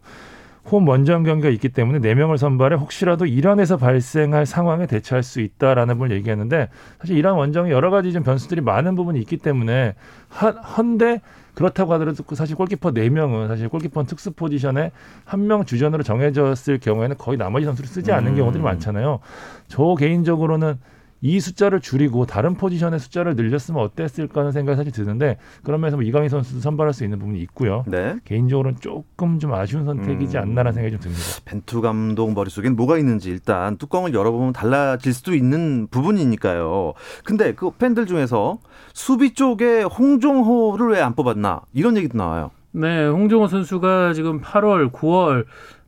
홈 0.66 0.86
원정 0.86 1.24
경기가 1.24 1.48
있기 1.48 1.70
때문에 1.70 1.98
네 1.98 2.14
명을 2.14 2.38
선발해 2.38 2.76
혹시라도 2.76 3.26
이란에서 3.26 3.78
발생할 3.78 4.46
상황에 4.46 4.86
대처할 4.86 5.24
수 5.24 5.40
있다라는 5.40 5.98
걸 5.98 6.12
얘기했는데 6.12 6.68
사실 7.00 7.16
이란 7.16 7.34
원정에 7.34 7.72
여러 7.72 7.90
가지 7.90 8.12
좀 8.12 8.22
변수들이 8.22 8.60
많은 8.60 8.94
부분이 8.94 9.18
있기 9.18 9.38
때문에 9.38 9.96
한, 10.28 10.56
한데 10.62 11.20
그렇다고 11.54 11.92
하더라도 11.94 12.22
그 12.22 12.36
사실 12.36 12.54
골키퍼 12.54 12.92
네명은 12.92 13.48
사실 13.48 13.68
골키퍼 13.68 14.04
특수 14.04 14.30
포지션에 14.30 14.92
한 15.24 15.48
명 15.48 15.64
주전으로 15.64 16.04
정해졌을 16.04 16.78
경우에는 16.78 17.16
거의 17.18 17.36
나머지 17.38 17.66
선수를 17.66 17.88
쓰지 17.88 18.12
않는 18.12 18.32
음. 18.32 18.36
경우들이 18.36 18.62
많잖아요. 18.62 19.18
저 19.66 19.96
개인적으로는 19.98 20.78
이 21.24 21.38
숫자를 21.38 21.80
줄이고 21.80 22.26
다른 22.26 22.54
포지션의 22.56 22.98
숫자를 22.98 23.36
늘렸으면 23.36 23.80
어땠을까 23.80 24.40
하는 24.40 24.50
생각이 24.50 24.76
사실 24.76 24.92
드는데 24.92 25.38
그런 25.62 25.80
면에서 25.80 25.96
뭐 25.96 26.02
이강인 26.04 26.28
선수도 26.28 26.60
선발할 26.60 26.92
수 26.92 27.04
있는 27.04 27.20
부분이 27.20 27.40
있고요. 27.42 27.84
네. 27.86 28.16
개인적으로는 28.24 28.78
조금 28.80 29.38
좀 29.38 29.54
아쉬운 29.54 29.84
선택이지 29.84 30.36
음. 30.36 30.42
않나라는 30.42 30.72
생각이 30.72 30.92
좀 30.96 31.00
듭니다. 31.00 31.22
벤투 31.44 31.80
감독 31.80 32.32
머릿속엔 32.34 32.74
뭐가 32.74 32.98
있는지 32.98 33.30
일단 33.30 33.76
뚜껑을 33.78 34.12
열어보면 34.14 34.52
달라질 34.52 35.12
수도 35.14 35.32
있는 35.34 35.86
부분이니까요. 35.92 36.94
근데 37.24 37.54
그 37.54 37.70
팬들 37.70 38.06
중에서 38.06 38.58
수비 38.92 39.32
쪽에 39.34 39.82
홍종호를 39.82 40.88
왜 40.90 41.02
안 41.02 41.14
뽑았나 41.14 41.62
이런 41.72 41.96
얘기도 41.96 42.16
나와요. 42.18 42.50
네, 42.72 43.06
홍정호 43.06 43.48
선수가 43.48 44.12
지금 44.14 44.40
8월, 44.40 44.90
9월 44.92 45.44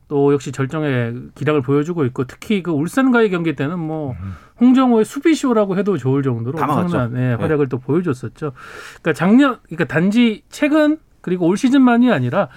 또 0.09 0.33
역시 0.33 0.53
절정의 0.53 1.14
기량을 1.35 1.62
보여주고 1.62 2.05
있고 2.07 2.25
특히 2.25 2.62
그 2.62 2.71
울산과의 2.73 3.31
경기 3.31 3.55
때는 3.57 3.79
뭐 3.79 4.14
홍정호의 4.64 5.04
수비쇼라고 5.04 5.76
해도 5.76 5.97
좋을 5.97 6.23
정도로. 6.23 6.59
엄청난 6.59 7.14
네, 7.14 7.35
활약을 7.35 7.68
또 7.68 7.78
보여줬었죠. 7.78 8.52
그러니까 9.02 9.12
작년, 9.12 9.59
그러니까 9.66 9.85
단지 9.85 10.42
최근 10.49 10.99
그리고 11.21 11.47
올 11.47 11.56
시즌만이 11.56 12.11
아니라 12.11 12.49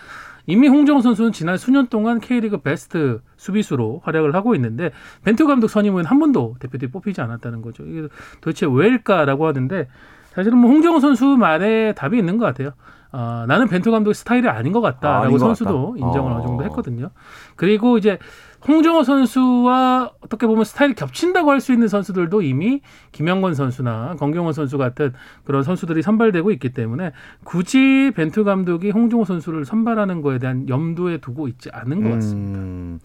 이미 0.46 0.68
홍정호 0.70 1.02
선수는 1.02 1.34
지난 1.34 1.58
수년 1.58 1.88
동안 1.88 2.20
K리그 2.20 2.62
베스트 2.62 3.22
수비수로 3.36 4.02
활약을 4.04 4.34
하고 4.34 4.56
있는데 4.56 4.92
벤투 5.26 5.46
감독 5.46 5.68
선임 5.68 5.94
후에는 5.94 6.10
한 6.10 6.20
번도 6.20 6.56
대표팀에 6.60 6.90
뽑히지 6.92 7.20
않았다는 7.22 7.62
거죠. 7.62 7.84
이게 7.84 8.08
도대체 8.40 8.66
왜일까라고 8.70 9.46
하는데 9.46 9.88
사실은 10.30 10.58
뭐 10.58 10.72
홍정호 10.72 11.00
선수만의 11.02 11.96
답이 11.96 12.18
있는 12.18 12.38
것 12.38 12.46
같아요. 12.46 12.72
아, 13.12 13.46
나는 13.48 13.68
벤투 13.68 13.92
감독의 13.92 14.14
스타일이 14.14 14.48
아닌 14.48 14.72
것 14.72 14.86
아, 14.86 14.92
같다라고 14.94 15.26
아닌 15.26 15.38
것 15.38 15.46
선수도 15.46 15.94
같다. 15.94 16.06
인정을 16.06 16.32
어. 16.32 16.36
어느 16.36 16.44
정도 16.46 16.64
했거든요. 16.66 17.10
그리고 17.56 17.98
이제 17.98 18.20
홍정호 18.66 19.04
선수와 19.04 20.12
어떻게 20.22 20.48
보면 20.48 20.64
스타일이 20.64 20.94
겹친다고 20.96 21.52
할 21.52 21.60
수 21.60 21.74
있는 21.74 21.88
선수들도 21.88 22.42
이미 22.44 22.82
김영건 23.12 23.54
선수나 23.56 24.16
권경원 24.20 24.54
선수 24.54 24.78
같은 24.78 25.14
그런 25.44 25.64
선수들이 25.64 26.02
선발되고 26.02 26.52
있기 26.52 26.70
때문에 26.70 27.12
굳이 27.44 28.12
벤투 28.16 28.44
감독이 28.44 28.92
홍정호 28.92 29.26
선수를 29.26 29.66
선발하는 29.66 30.22
거에 30.22 30.40
대한 30.40 30.70
염두에 30.70 31.18
두고 31.18 31.48
있지 31.48 31.70
않은 31.74 32.04
것 32.04 32.10
같습니다. 32.12 32.60
음, 32.60 33.00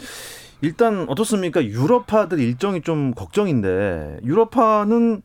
일단 0.61 1.07
어떻습니까? 1.09 1.65
유럽파들 1.65 2.39
일정이 2.39 2.83
좀 2.83 3.13
걱정인데 3.13 4.21
유럽파는 4.25 5.23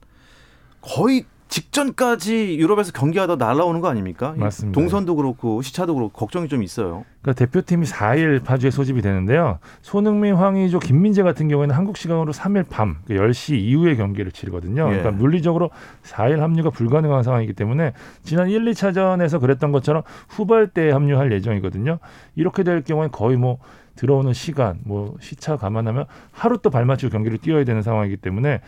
거의 0.81 1.25
직전까지 1.47 2.57
유럽에서 2.59 2.91
경기하다 2.91 3.37
날아오는 3.37 3.81
거 3.81 3.87
아닙니까? 3.87 4.33
이 4.35 4.39
맞습니다. 4.39 4.79
동선도 4.79 5.15
그렇고 5.15 5.61
시차도 5.61 5.95
그렇고 5.95 6.11
걱정이 6.11 6.47
좀 6.47 6.63
있어요. 6.63 7.05
그러니까 7.21 7.45
대표팀이 7.45 7.85
4일 7.85 8.43
파주에 8.43 8.71
소집이 8.71 9.01
되는데요. 9.01 9.59
손흥민, 9.81 10.35
황의조, 10.35 10.79
김민재 10.79 11.23
같은 11.23 11.47
경우에는 11.47 11.75
한국 11.75 11.97
시간으로 11.97 12.33
3일 12.33 12.69
밤 12.69 12.97
그러니까 13.05 13.27
10시 13.27 13.55
이후에 13.59 13.95
경기를 13.95 14.31
치르거든요. 14.31 14.83
예. 14.87 14.97
그러니까 14.97 15.11
물리적으로 15.11 15.69
4일 16.03 16.39
합류가 16.39 16.69
불가능한 16.69 17.23
상황이기 17.23 17.53
때문에 17.53 17.93
지난 18.23 18.49
1, 18.49 18.65
2차전에서 18.65 19.39
그랬던 19.39 19.71
것처럼 19.71 20.03
후발대에 20.29 20.91
합류할 20.91 21.31
예정이거든요. 21.31 21.99
이렇게 22.35 22.63
될 22.63 22.83
경우에는 22.83 23.11
거의 23.11 23.37
뭐 23.37 23.59
들어오는 23.95 24.31
시간, 24.33 24.79
뭐 24.85 25.15
시차 25.19 25.57
감안하면 25.57 26.05
하루 26.31 26.59
또 26.61 26.69
발맞추고 26.69 27.11
경기를 27.11 27.39
뛰어야 27.39 27.65
되는 27.65 27.81
상황이기 27.81 28.17
때문에 28.17 28.61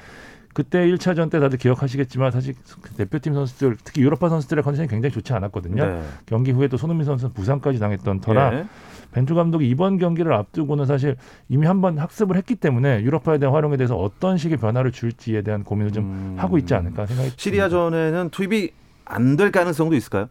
그때 0.53 0.86
1차전 0.88 1.29
때 1.29 1.39
다들 1.39 1.58
기억하시겠지만 1.60 2.32
사실 2.32 2.56
그 2.82 2.91
대표팀 2.96 3.34
선수들 3.34 3.77
특히 3.84 4.01
유럽파 4.01 4.29
선수들의 4.29 4.63
컨디션이 4.63 4.89
굉장히 4.89 5.13
좋지 5.13 5.32
않았거든요. 5.34 5.86
네. 5.86 6.01
경기 6.25 6.51
후에 6.51 6.68
또 6.68 6.77
손흥민 6.77 7.06
선수는 7.06 7.34
부상까지 7.34 7.79
당했던 7.79 8.20
터라 8.22 8.53
예. 8.56 8.65
벤투 9.12 9.34
감독이 9.36 9.68
이번 9.70 9.98
경기를 9.98 10.34
앞두고는 10.34 10.86
사실 10.86 11.15
이미 11.50 11.65
한 11.65 11.82
번 11.82 11.98
학습을 11.98 12.36
했기 12.36 12.56
때문에 12.56 13.01
유럽파에 13.03 13.38
대한 13.39 13.53
활용에 13.56 13.77
대해서 13.77 13.96
어떤 13.96 14.38
식의 14.38 14.58
변화를 14.58 14.91
줄지에 14.91 15.41
대한 15.44 15.63
고민을 15.63 15.91
좀 15.91 16.03
음. 16.06 16.36
하고 16.38 16.58
있지 16.58 16.74
않을까 16.75 17.06
생각이 17.06 17.29
듭니다. 17.29 17.36
시리아전에는 17.41 18.29
투입이 18.29 18.72
안 19.06 19.38
될 19.38 19.51
가능성도 19.51 19.96
있을까요? 19.96 20.27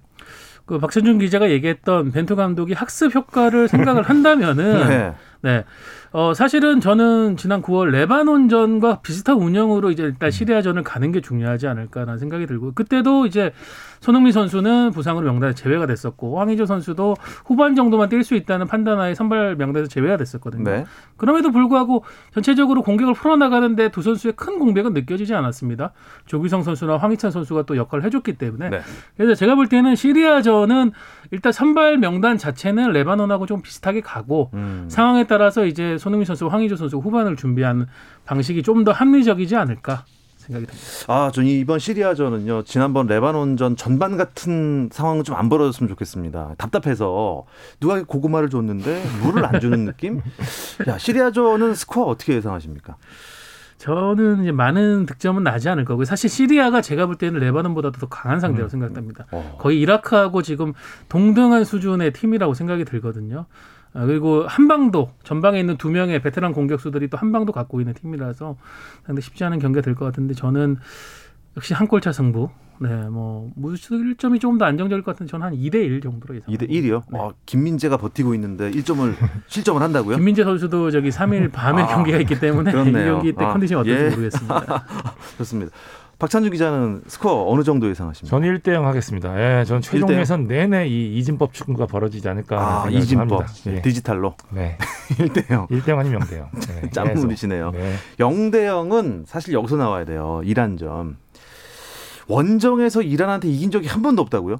그 0.66 0.78
박찬준 0.78 1.18
기자가 1.18 1.50
얘기했던 1.50 2.12
벤투 2.12 2.36
감독이 2.36 2.74
학습 2.74 3.14
효과를 3.14 3.68
생각을 3.68 4.02
한다면은 4.02 4.86
네. 4.88 5.12
네. 5.40 5.64
어, 6.10 6.32
사실은 6.32 6.80
저는 6.80 7.36
지난 7.36 7.60
9월 7.60 7.90
레바논전과 7.90 9.00
비슷한 9.02 9.36
운영으로 9.36 9.90
이제 9.90 10.02
일단 10.04 10.30
시리아전을 10.30 10.82
가는 10.82 11.12
게 11.12 11.20
중요하지 11.20 11.66
않을까라는 11.66 12.18
생각이 12.18 12.46
들고 12.46 12.72
그때도 12.72 13.26
이제 13.26 13.52
손흥민 14.00 14.32
선수는 14.32 14.92
부상으로 14.92 15.26
명단에 15.26 15.54
제외가 15.54 15.86
됐었고 15.86 16.38
황의조 16.38 16.66
선수도 16.66 17.16
후반 17.44 17.74
정도만 17.74 18.08
뛸 18.08 18.22
수 18.22 18.34
있다는 18.36 18.66
판단하에 18.66 19.14
선발 19.14 19.56
명단에서 19.56 19.88
제외가 19.88 20.16
됐었거든요. 20.16 20.64
네. 20.64 20.84
그럼에도 21.16 21.50
불구하고 21.50 22.04
전체적으로 22.32 22.82
공격을 22.82 23.14
풀어나가는데 23.14 23.90
두 23.90 24.02
선수의 24.02 24.34
큰 24.36 24.58
공백은 24.58 24.94
느껴지지 24.94 25.34
않았습니다. 25.34 25.92
조규성 26.26 26.62
선수나 26.62 26.96
황희찬 26.96 27.30
선수가 27.30 27.64
또 27.64 27.76
역할을 27.76 28.04
해줬기 28.04 28.34
때문에 28.34 28.70
네. 28.70 28.80
그래서 29.16 29.34
제가 29.34 29.56
볼 29.56 29.68
때는 29.68 29.94
시리아전은 29.96 30.92
일단 31.32 31.52
선발 31.52 31.98
명단 31.98 32.38
자체는 32.38 32.92
레바논하고 32.92 33.46
좀 33.46 33.60
비슷하게 33.60 34.00
가고 34.00 34.50
음. 34.54 34.86
상황에 34.88 35.26
따라서 35.26 35.66
이제 35.66 35.97
손흥민 35.98 36.24
선수, 36.26 36.46
황의조 36.46 36.76
선수 36.76 36.98
후반을 36.98 37.36
준비하는 37.36 37.86
방식이 38.24 38.62
좀 38.62 38.84
더 38.84 38.92
합리적이지 38.92 39.56
않을까 39.56 40.04
생각이 40.36 40.66
듭니다. 40.66 40.86
아, 41.08 41.30
전 41.32 41.44
이번 41.46 41.78
시리아전은요. 41.78 42.62
지난번 42.64 43.06
레바논전 43.06 43.76
전반 43.76 44.16
같은 44.16 44.88
상황은 44.92 45.24
좀 45.24 45.36
안 45.36 45.48
벌어졌으면 45.48 45.88
좋겠습니다. 45.90 46.54
답답해서 46.56 47.44
누가 47.80 48.02
고구마를 48.02 48.48
줬는데 48.50 49.04
물을 49.22 49.44
안 49.44 49.60
주는 49.60 49.84
느낌? 49.84 50.20
야, 50.86 50.96
시리아전은 50.96 51.74
스코어 51.74 52.06
어떻게 52.06 52.34
예상하십니까? 52.34 52.96
저는 53.78 54.42
이제 54.42 54.50
많은 54.52 55.06
득점은 55.06 55.44
나지 55.44 55.68
않을 55.68 55.84
거고요. 55.84 56.04
사실 56.04 56.28
시리아가 56.28 56.80
제가 56.80 57.06
볼 57.06 57.14
때는 57.14 57.38
레바논보다도 57.40 58.00
더 58.00 58.08
강한 58.08 58.40
상대라고 58.40 58.68
음. 58.68 58.70
생각됩니다. 58.70 59.26
어. 59.30 59.56
거의 59.60 59.80
이라크하고 59.80 60.42
지금 60.42 60.72
동등한 61.08 61.64
수준의 61.64 62.12
팀이라고 62.12 62.54
생각이 62.54 62.84
들거든요. 62.84 63.46
아, 63.94 64.04
그리고 64.04 64.44
한방도 64.46 65.10
전방에 65.24 65.58
있는 65.58 65.76
두 65.76 65.90
명의 65.90 66.20
베테랑 66.20 66.52
공격수들이 66.52 67.08
또 67.08 67.16
한방도 67.16 67.52
갖고 67.52 67.80
있는 67.80 67.94
팀이라서 67.94 68.56
상당히 69.06 69.22
쉽지 69.22 69.44
않은 69.44 69.58
경기가 69.58 69.82
될 69.82 69.94
것 69.94 70.04
같은데 70.04 70.34
저는 70.34 70.76
역시 71.56 71.74
한 71.74 71.86
골차 71.88 72.12
승부. 72.12 72.50
네, 72.80 72.88
뭐 73.08 73.50
무수 73.56 73.94
1점이 73.96 74.40
조금 74.40 74.56
더 74.56 74.64
안정적일 74.64 75.02
것 75.02 75.10
같은데 75.12 75.28
저는 75.32 75.46
한 75.48 75.52
2대 75.54 75.74
1 75.74 76.00
정도로 76.00 76.36
예상. 76.36 76.54
2대 76.54 76.68
1이요? 76.70 77.02
네. 77.10 77.18
아, 77.18 77.30
김민재가 77.44 77.96
버티고 77.96 78.34
있는데 78.34 78.70
1점을 78.70 79.14
실점을 79.48 79.82
한다고요? 79.82 80.14
김민재 80.16 80.44
선수도 80.44 80.92
저기 80.92 81.08
3일 81.08 81.50
밤에 81.50 81.82
아, 81.82 81.86
경기가 81.88 82.18
있기 82.18 82.38
때문에 82.38 82.70
이 82.70 82.72
그렇네요. 82.72 83.14
경기 83.14 83.32
때 83.32 83.44
아, 83.44 83.52
컨디션이 83.52 83.80
어떨지 83.80 84.04
예. 84.04 84.10
모르겠습니다. 84.10 84.84
좋습니다. 85.38 85.72
박찬주 86.18 86.50
기자는 86.50 87.02
스코어 87.06 87.48
어느 87.52 87.62
정도 87.62 87.88
예상하십니까? 87.88 88.28
저는 88.36 88.58
1대 88.58 88.72
0 88.72 88.86
하겠습니다. 88.86 89.60
예, 89.60 89.64
전 89.64 89.80
최종 89.80 90.08
1대 90.08 90.14
0? 90.14 90.20
예선 90.20 90.46
내내 90.48 90.88
이 90.88 91.16
이진법 91.18 91.52
축구가 91.54 91.86
벌어지지 91.86 92.28
않을까 92.28 92.84
아, 92.86 92.88
이진법 92.90 93.40
합니다. 93.40 93.52
예. 93.70 93.82
디지털로 93.82 94.34
네. 94.50 94.76
1대 95.10 95.48
0. 95.50 95.68
1대 95.68 95.88
0 95.90 95.98
아니면 96.00 96.20
0대 96.22 96.38
0. 96.38 96.48
네. 96.82 96.90
짠물이시네요. 96.90 97.70
계속. 97.70 97.84
네. 97.84 97.94
0대 98.18 98.66
0은 98.66 99.26
사실 99.26 99.54
여기서 99.54 99.76
나와야 99.76 100.04
돼요. 100.04 100.40
이란전. 100.44 101.16
원정에서 102.26 103.02
이란한테 103.02 103.48
이긴 103.48 103.70
적이 103.70 103.86
한 103.86 104.02
번도 104.02 104.20
없다고요? 104.22 104.56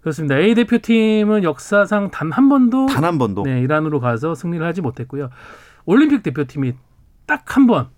그렇습니다. 0.00 0.36
A 0.36 0.54
대표팀은 0.54 1.44
역사상 1.44 2.10
단 2.10 2.32
한 2.32 2.48
번도 2.48 2.86
단 2.86 3.04
한 3.04 3.18
번도. 3.18 3.44
네, 3.44 3.60
이란으로 3.60 4.00
가서 4.00 4.34
승리를 4.34 4.66
하지 4.66 4.80
못했고요. 4.80 5.30
올림픽 5.84 6.22
대표팀이 6.24 6.72
딱 7.26 7.44
한 7.56 7.66
번 7.68 7.88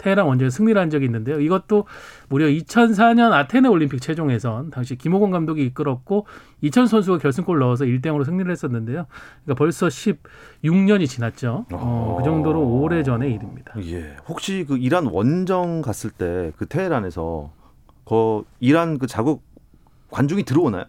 테헤란 0.00 0.26
원정에 0.26 0.50
승리를 0.50 0.80
한 0.80 0.90
적이 0.90 1.04
있는데요. 1.06 1.40
이것도 1.40 1.84
무려 2.28 2.46
2004년 2.46 3.32
아테네 3.32 3.68
올림픽 3.68 4.00
최종예선 4.00 4.70
당시 4.70 4.96
김호건 4.96 5.30
감독이 5.30 5.64
이끌었고 5.66 6.26
이천 6.62 6.86
선수가 6.86 7.18
결승골 7.18 7.58
넣어서 7.58 7.84
1대 7.84 8.06
0으로 8.06 8.24
승리를 8.24 8.50
했었는데요. 8.50 9.06
그러니까 9.44 9.58
벌써 9.58 9.88
16년이 9.88 11.06
지났죠. 11.06 11.66
어, 11.72 12.16
그 12.18 12.24
정도로 12.24 12.60
오래 12.60 13.02
전의 13.02 13.32
일입니다. 13.34 13.74
예. 13.84 14.16
혹시 14.28 14.64
그 14.66 14.76
이란 14.78 15.06
원정 15.06 15.82
갔을 15.82 16.10
때 16.10 16.50
그 16.56 16.66
테헤란에서 16.66 17.50
그 18.04 18.42
이란 18.60 18.98
그 18.98 19.06
자국 19.06 19.42
관중이 20.10 20.44
들어오나요? 20.44 20.84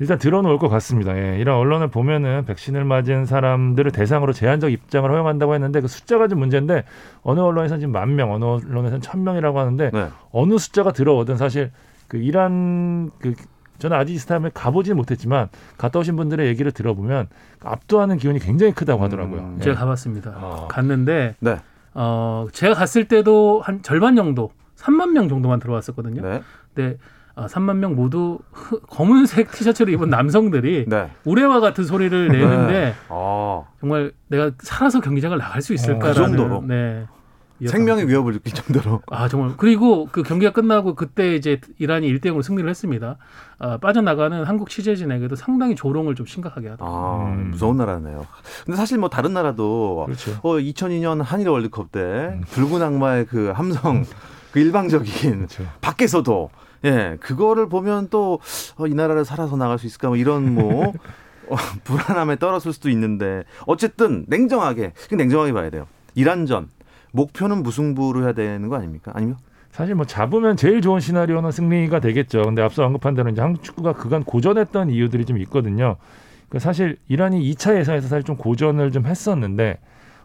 일단 0.00 0.18
들어놓을 0.18 0.58
것 0.58 0.68
같습니다. 0.68 1.16
예, 1.16 1.38
이런 1.38 1.56
언론을 1.56 1.88
보면은 1.88 2.44
백신을 2.44 2.84
맞은 2.84 3.26
사람들을 3.26 3.90
대상으로 3.90 4.32
제한적 4.32 4.72
입장을 4.72 5.10
허용한다고 5.10 5.54
했는데 5.54 5.80
그 5.80 5.88
숫자가 5.88 6.28
좀 6.28 6.38
문제인데 6.38 6.84
어느 7.22 7.40
언론에서는 7.40 7.80
지금 7.80 7.92
만 7.92 8.14
명, 8.14 8.32
어느 8.32 8.44
언론에서는 8.44 9.00
천 9.00 9.24
명이라고 9.24 9.58
하는데 9.58 9.90
네. 9.92 10.08
어느 10.30 10.58
숫자가 10.58 10.92
들어오든 10.92 11.36
사실 11.36 11.72
그 12.06 12.16
이란 12.16 13.10
그 13.18 13.34
저는 13.78 13.96
아지스탄에 13.96 14.50
가보지는 14.54 14.96
못했지만 14.96 15.48
갔다 15.76 15.98
오신 16.00 16.16
분들의 16.16 16.46
얘기를 16.48 16.72
들어보면 16.72 17.28
압도하는 17.60 18.16
기운이 18.16 18.40
굉장히 18.40 18.72
크다고 18.72 19.02
하더라고요. 19.04 19.40
음, 19.40 19.56
예. 19.58 19.64
제가 19.64 19.80
가봤습니다. 19.80 20.30
아. 20.30 20.68
갔는데 20.68 21.36
네. 21.40 21.58
어, 21.94 22.46
제가 22.52 22.74
갔을 22.74 23.06
때도 23.06 23.60
한 23.64 23.82
절반 23.82 24.16
정도, 24.16 24.50
3만 24.76 25.10
명 25.12 25.28
정도만 25.28 25.60
들어왔었거든요. 25.60 26.22
네. 26.22 26.42
근데 26.74 26.98
어, 27.38 27.46
3만 27.46 27.76
명 27.76 27.94
모두 27.94 28.40
흐- 28.52 28.80
검은색 28.88 29.52
티셔츠를 29.52 29.92
입은 29.94 30.10
남성들이 30.10 30.86
네. 30.90 31.08
우레와 31.24 31.60
같은 31.60 31.84
소리를 31.84 32.28
내는데 32.28 32.94
아, 33.08 33.62
정말 33.80 34.12
내가 34.26 34.50
살아서 34.58 35.00
경기장을 35.00 35.38
나갈 35.38 35.62
수 35.62 35.72
있을까라는 35.72 36.12
그 36.14 36.36
정도로? 36.36 36.64
네. 36.66 37.06
생명의 37.64 38.06
위협을 38.08 38.32
느낄 38.34 38.54
정도로. 38.54 39.02
아 39.10 39.28
정말 39.28 39.52
그리고 39.56 40.08
그 40.10 40.22
경기가 40.22 40.52
끝나고 40.52 40.94
그때 40.94 41.34
이제 41.34 41.60
이란이 41.78 42.08
1대 42.12 42.26
0으로 42.26 42.42
승리를 42.42 42.68
했습니다. 42.68 43.16
아, 43.60 43.78
빠져나가는 43.78 44.44
한국 44.44 44.68
취재진에게도 44.70 45.34
상당히 45.36 45.74
조롱을 45.76 46.14
좀 46.16 46.24
심각하게 46.26 46.68
하더라고요. 46.70 46.98
아, 47.00 47.32
음. 47.32 47.50
무서운 47.52 47.76
나라네요. 47.76 48.26
근데 48.64 48.76
사실 48.76 48.98
뭐 48.98 49.08
다른 49.08 49.32
나라도 49.32 50.04
그렇죠. 50.06 50.32
어, 50.42 50.54
2002년 50.58 51.22
한일 51.22 51.48
월드컵 51.48 51.90
때 51.92 52.00
음. 52.00 52.42
붉은 52.48 52.80
악마의 52.82 53.26
그 53.26 53.48
함성 53.50 54.04
그 54.52 54.60
일방적인 54.60 55.36
그렇죠. 55.36 55.64
밖에서도 55.80 56.50
예 56.84 57.16
그거를 57.20 57.68
보면 57.68 58.08
또 58.10 58.40
어, 58.76 58.86
이 58.86 58.94
나라를 58.94 59.24
살아서 59.24 59.56
나갈 59.56 59.78
수 59.78 59.86
있을까 59.86 60.08
뭐 60.08 60.16
이런 60.16 60.54
뭐 60.54 60.92
어, 61.50 61.56
불안함에 61.84 62.36
떨었을 62.36 62.72
수도 62.72 62.90
있는데 62.90 63.44
어쨌든 63.66 64.24
냉정하게 64.28 64.92
냉정하게 65.10 65.52
봐야 65.52 65.70
돼요. 65.70 65.86
이란전 66.14 66.68
목표는 67.12 67.62
무승부로 67.62 68.22
해야 68.22 68.32
되는 68.32 68.68
거 68.68 68.76
아닙니까? 68.76 69.12
아니면 69.14 69.36
사실 69.70 69.94
뭐 69.94 70.04
잡으면 70.04 70.56
제일 70.56 70.80
좋은 70.80 71.00
시나리오는 71.00 71.50
승리가 71.50 72.00
되겠죠. 72.00 72.42
근데 72.42 72.62
앞서 72.62 72.84
언급한 72.84 73.14
대로 73.14 73.30
이제 73.30 73.40
한국 73.40 73.62
축구가 73.62 73.92
그간 73.94 74.24
고전했던 74.24 74.90
이유들이 74.90 75.24
좀 75.24 75.38
있거든요. 75.38 75.96
그 76.48 76.58
사실 76.58 76.96
이란이 77.08 77.52
2차 77.52 77.78
예선에서 77.78 78.08
사실 78.08 78.24
좀 78.24 78.36
고전을 78.36 78.90
좀 78.90 79.06
했었는데 79.06 79.78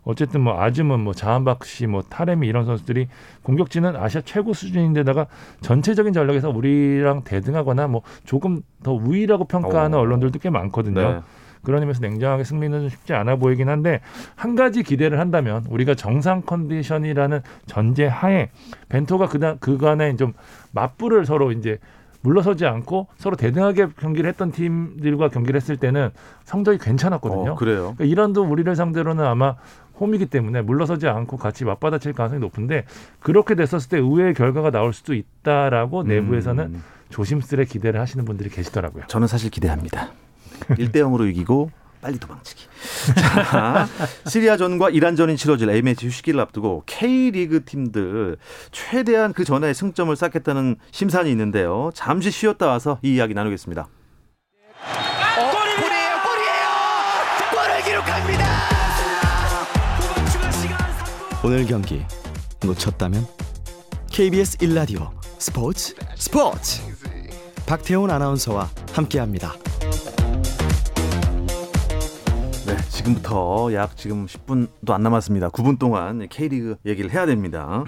어쨌든 0.03 0.41
뭐 0.41 0.59
아즘은 0.59 0.99
뭐 0.99 1.13
자한박시 1.13 1.87
뭐 1.87 2.01
타레미 2.01 2.47
이런 2.47 2.65
선수들이 2.65 3.07
공격진은 3.43 3.95
아시아 3.95 4.21
최고 4.25 4.53
수준인데다가 4.53 5.27
전체적인 5.61 6.13
전력에서 6.13 6.49
우리랑 6.49 7.23
대등하거나 7.23 7.87
뭐 7.87 8.01
조금 8.25 8.61
더 8.83 8.93
우위라고 8.93 9.45
평가하는 9.45 9.97
어. 9.97 10.01
언론들도 10.01 10.39
꽤 10.39 10.49
많거든요. 10.49 11.01
네. 11.01 11.19
그런 11.63 11.81
의미에서 11.81 12.01
냉정하게 12.01 12.43
승리는 12.43 12.77
좀 12.81 12.89
쉽지 12.89 13.13
않아 13.13 13.37
보이긴 13.37 13.69
한데 13.69 14.01
한 14.35 14.55
가지 14.55 14.83
기대를 14.83 15.19
한다면 15.19 15.65
우리가 15.69 15.95
정상 15.95 16.41
컨디션이라는 16.41 17.41
전제 17.65 18.05
하에 18.05 18.49
벤토가 18.89 19.27
그다 19.27 19.55
그간에 19.55 20.15
좀 20.17 20.33
맞불을 20.73 21.25
서로 21.25 21.53
이제 21.53 21.79
물러서지 22.23 22.65
않고 22.65 23.07
서로 23.17 23.35
대등하게 23.35 23.87
경기를 23.99 24.29
했던 24.29 24.51
팀들과 24.51 25.29
경기를 25.29 25.59
했을 25.59 25.77
때는 25.77 26.09
성적이 26.43 26.77
괜찮았거든요. 26.79 27.51
어, 27.51 27.55
그래요. 27.55 27.93
그러니까 27.95 28.05
이란도 28.05 28.43
우리를 28.43 28.73
상대로는 28.75 29.25
아마 29.25 29.55
홈이기 29.99 30.25
때문에 30.25 30.61
물러서지 30.61 31.07
않고 31.07 31.37
같이 31.37 31.65
맞받아칠 31.65 32.13
가능성이 32.13 32.39
높은데 32.39 32.85
그렇게 33.19 33.55
됐었을 33.55 33.89
때 33.89 33.97
의외의 33.97 34.33
결과가 34.33 34.71
나올 34.71 34.93
수도 34.93 35.13
있다라고 35.13 36.03
내부에서는 36.03 36.63
음, 36.65 36.83
조심스레 37.09 37.65
기대를 37.65 37.99
하시는 37.99 38.25
분들이 38.25 38.49
계시더라고요. 38.49 39.05
저는 39.07 39.27
사실 39.27 39.49
기대합니다. 39.51 40.11
1대 40.69 40.95
0으로 40.95 41.29
이기고 41.29 41.71
빨리 42.01 42.19
도망치기. 42.19 42.67
자, 43.15 43.87
시리아전과 44.27 44.89
이란전이 44.89 45.37
치러질 45.37 45.69
A매치 45.69 46.07
휴식기를 46.07 46.39
앞두고 46.41 46.83
K리그 46.85 47.63
팀들 47.63 48.35
최대한 48.71 49.31
그 49.31 49.45
전에 49.45 49.73
승점을 49.73 50.13
쌓겠다는 50.13 50.75
심산이 50.91 51.31
있는데요. 51.31 51.91
잠시 51.93 52.29
쉬었다 52.29 52.67
와서 52.67 52.99
이 53.03 53.15
이야기 53.15 53.33
나누겠습니다. 53.33 53.83
어, 53.83 55.51
골이에요, 55.51 56.11
골이에요! 56.25 56.67
골을 57.53 57.83
기록합니다! 57.85 58.72
오늘 61.45 61.65
경기 61.65 62.01
놓쳤다면 62.65 63.25
KBS 64.09 64.59
1라디오 64.59 65.11
스포츠 65.39 65.93
스포츠 66.15 66.81
박태훈 67.65 68.09
아나운서와 68.11 68.69
함께합니다. 68.93 69.51
네, 72.65 72.77
지금부터 72.89 73.73
약 73.73 73.97
지금 73.97 74.25
10분도 74.25 74.91
안 74.91 75.03
남았습니다. 75.03 75.49
9분 75.49 75.77
동안 75.77 76.29
K리그 76.29 76.77
얘기를 76.85 77.11
해야 77.11 77.25
됩니다. 77.25 77.83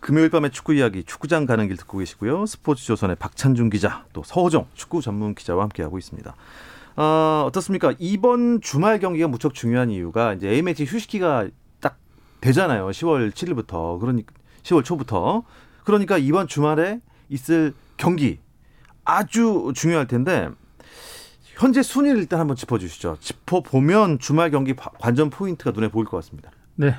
금요일 0.00 0.28
밤에 0.28 0.48
축구 0.48 0.74
이야기 0.74 1.04
축구장 1.04 1.46
가는 1.46 1.68
길 1.68 1.76
듣고 1.76 1.98
계시고요. 1.98 2.44
스포츠 2.46 2.84
조선의 2.84 3.14
박찬준 3.20 3.70
기자 3.70 4.04
또 4.12 4.24
서호정 4.24 4.66
축구 4.74 5.00
전문 5.00 5.36
기자와 5.36 5.62
함께하고 5.62 5.96
있습니다. 5.96 6.34
어, 6.96 7.44
어떻습니까? 7.46 7.94
이번 8.00 8.60
주말 8.60 8.98
경기가 8.98 9.28
무척 9.28 9.54
중요한 9.54 9.90
이유가 9.90 10.34
이제 10.34 10.48
A매치 10.48 10.86
휴식기가 10.86 11.44
딱 11.44 11.50
되잖아요. 12.40 12.86
10월 12.88 13.30
7일부터. 13.32 13.98
그러니까 14.00 14.32
10월 14.62 14.84
초부터. 14.84 15.42
그러니까 15.84 16.18
이번 16.18 16.46
주말에 16.48 17.00
있을 17.28 17.74
경기 17.96 18.38
아주 19.04 19.72
중요할 19.74 20.06
텐데 20.06 20.48
현재 21.56 21.82
순위를 21.82 22.18
일단 22.20 22.40
한번 22.40 22.56
짚어주시죠. 22.56 23.18
짚어보면 23.20 24.18
주말 24.18 24.50
경기 24.50 24.74
바- 24.74 24.90
관전 24.98 25.30
포인트가 25.30 25.72
눈에 25.72 25.88
보일 25.88 26.06
것 26.06 26.16
같습니다. 26.18 26.50
네. 26.76 26.94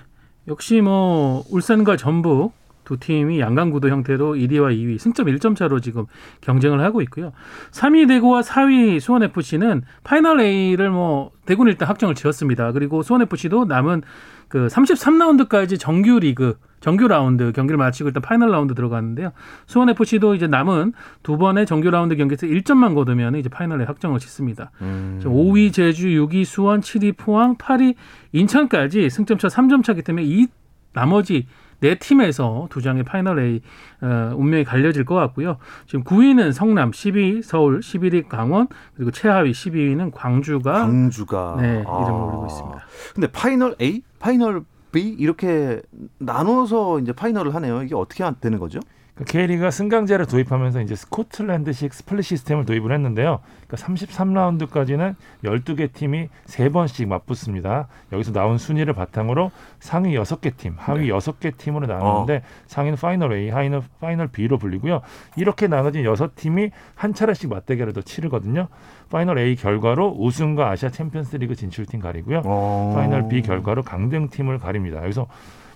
역시 0.48 0.82
뭐 0.82 1.44
울산과 1.50 1.98
전북 1.98 2.54
두 2.84 2.98
팀이 2.98 3.40
양강 3.40 3.70
구도 3.70 3.90
형태로 3.90 4.34
1위와 4.36 4.76
2위 4.76 4.98
승점 5.00 5.28
1점 5.28 5.56
차로 5.56 5.80
지금 5.80 6.06
경쟁을 6.42 6.82
하고 6.82 7.02
있고요. 7.04 7.32
3위 7.72 8.08
대구와 8.08 8.42
4위 8.42 9.00
수원 9.00 9.24
FC는 9.24 9.84
파이널 10.04 10.42
A를 10.42 10.90
뭐 10.90 11.32
대구는 11.46 11.72
일단 11.72 11.88
확정을 11.88 12.16
지었습니다. 12.16 12.72
그리고 12.72 13.04
수원 13.04 13.22
FC도 13.22 13.66
남은 13.66 14.02
그 14.48 14.68
33라운드까지 14.68 15.80
정규 15.80 16.20
리그 16.20 16.58
정규 16.82 17.08
라운드 17.08 17.52
경기를 17.54 17.78
마치고 17.78 18.10
일단 18.10 18.22
파이널 18.22 18.52
라운드 18.52 18.74
들어갔는데요. 18.74 19.32
수원 19.68 19.90
FC도 19.90 20.36
이제 20.36 20.48
남은 20.48 20.94
두 21.24 21.38
번의 21.38 21.68
정규 21.68 21.90
라운드 21.92 22.16
경기에서 22.18 22.48
1점만 22.48 22.96
거두면 22.96 23.36
이제 23.36 23.50
파이널 23.50 23.81
A 23.81 23.86
확정을 23.86 24.20
짓습니다. 24.20 24.72
음. 24.82 25.22
5위 25.24 25.72
제주, 25.72 26.08
6위 26.08 26.44
수원, 26.44 26.82
7위 26.82 27.16
포항, 27.16 27.56
8위 27.56 27.96
인천까지 28.34 29.10
승점차 29.10 29.48
3점 29.48 29.84
차기 29.84 30.02
때문에 30.02 30.26
이 30.26 30.48
나머지 30.94 31.48
네 31.82 31.96
팀에서 31.96 32.68
두 32.70 32.82
장의 32.82 33.04
파이널 33.04 33.40
A 33.40 33.62
어, 34.02 34.34
운명이 34.36 34.64
갈려질 34.64 35.04
것 35.04 35.16
같고요. 35.16 35.58
지금 35.88 36.04
9위는 36.04 36.54
성남, 36.54 36.92
10위 36.92 37.42
서울, 37.44 37.80
11위 37.80 38.30
강원, 38.30 38.68
그리고 38.96 39.12
최하위 39.12 39.52
12위는 39.52 40.12
광주가 40.14 40.74
광주가 40.74 41.58
네, 41.60 41.84
아. 41.88 42.04
이름을 42.04 42.22
올리고 42.22 42.46
있습니다. 42.48 42.80
근데 43.16 43.28
파이널 43.32 43.76
A, 43.82 44.04
파이널 44.20 44.64
B 44.92 45.10
이렇게 45.10 45.82
나눠서 46.20 47.00
이제 47.00 47.14
파이널을 47.14 47.56
하네요. 47.56 47.82
이게 47.84 47.96
어떻게 47.96 48.24
되는 48.40 48.60
거죠? 48.60 48.80
그러니까 49.16 49.32
K리그가 49.32 49.72
승강제를 49.72 50.26
도입하면서 50.26 50.82
이제 50.82 50.96
스코틀랜드식 50.96 51.94
스플릿 51.94 52.26
시스템을 52.26 52.66
도입을 52.66 52.94
했는데요. 52.94 53.40
그러니까 53.68 53.88
33라운드까지는 53.88 55.16
12개 55.44 55.92
팀이 55.92 56.30
세번씩 56.46 57.08
맞붙습니다. 57.08 57.88
여기서 58.12 58.32
나온 58.32 58.58
순위를 58.58 58.94
바탕으로 58.94 59.52
상위 59.80 60.16
6개 60.16 60.56
팀, 60.56 60.76
하위 60.78 61.08
네. 61.08 61.14
6개 61.14 61.58
팀으로 61.58 61.88
나누는데 61.88 62.44
상위는 62.68 62.98
파이널 62.98 63.34
A, 63.34 63.50
하위는 63.50 63.82
파이널 64.00 64.28
B로 64.28 64.58
불리고요. 64.58 65.02
이렇게 65.36 65.68
나눠진 65.68 66.04
6팀이 66.04 66.72
한 66.96 67.14
차례씩 67.14 67.50
맞대결을 67.50 67.94
더 67.94 68.02
치르거든요. 68.02 68.68
파이널 69.10 69.40
A 69.40 69.56
결과로 69.56 70.16
우승과 70.18 70.70
아시아 70.70 70.90
챔피언스 70.90 71.36
리그 71.36 71.56
진출팀 71.56 72.00
가리고요. 72.00 72.44
어. 72.46 72.94
파이널 72.96 73.28
B 73.28 73.42
결과로 73.42 73.84
강등팀을 73.84 74.58
가립니다. 74.58 75.04
여기서 75.04 75.28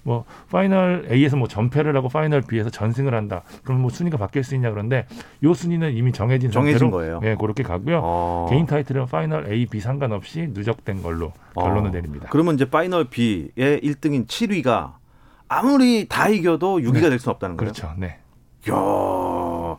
뭐 0.06 0.24
파이널 0.52 1.08
A에서 1.12 1.36
뭐 1.36 1.48
전패를 1.48 1.98
하고 1.98 2.10
파이널 2.10 2.42
B에서 2.42 2.70
전승을 2.70 3.16
한다. 3.16 3.42
그럼 3.64 3.82
뭐 3.82 3.90
순위가 3.90 4.18
바뀔 4.18 4.44
수 4.44 4.54
있냐 4.54 4.70
그런데 4.70 5.08
요 5.44 5.56
순위는 5.56 5.94
이미 5.94 6.12
정해진 6.12 6.52
정해진 6.52 6.78
상태로 6.78 6.92
거예요. 6.92 7.20
예, 7.24 7.36
그렇게 7.36 7.64
가고요. 7.64 8.02
어. 8.04 8.48
개인 8.48 8.68
타이틀은 8.68 9.08
파이널 9.08 9.52
A, 9.52 9.66
B 9.66 9.80
상관없이 9.80 10.48
누적된 10.54 11.02
걸로 11.02 11.34
결론을 11.56 11.90
어. 11.90 11.92
내립니다. 11.92 12.28
그러면 12.30 12.54
이제 12.54 12.70
파이널 12.70 13.06
B의 13.06 13.50
1등인 13.58 14.28
7위가 14.28 14.94
아무리 15.48 16.08
다 16.08 16.30
이겨도 16.30 16.78
6위가 16.78 16.94
네. 17.02 17.10
될 17.10 17.20
수는 17.20 17.34
없다는 17.34 17.58
거예요. 17.58 17.74
그렇죠. 17.74 17.92
네. 17.98 18.20
야 18.70 19.78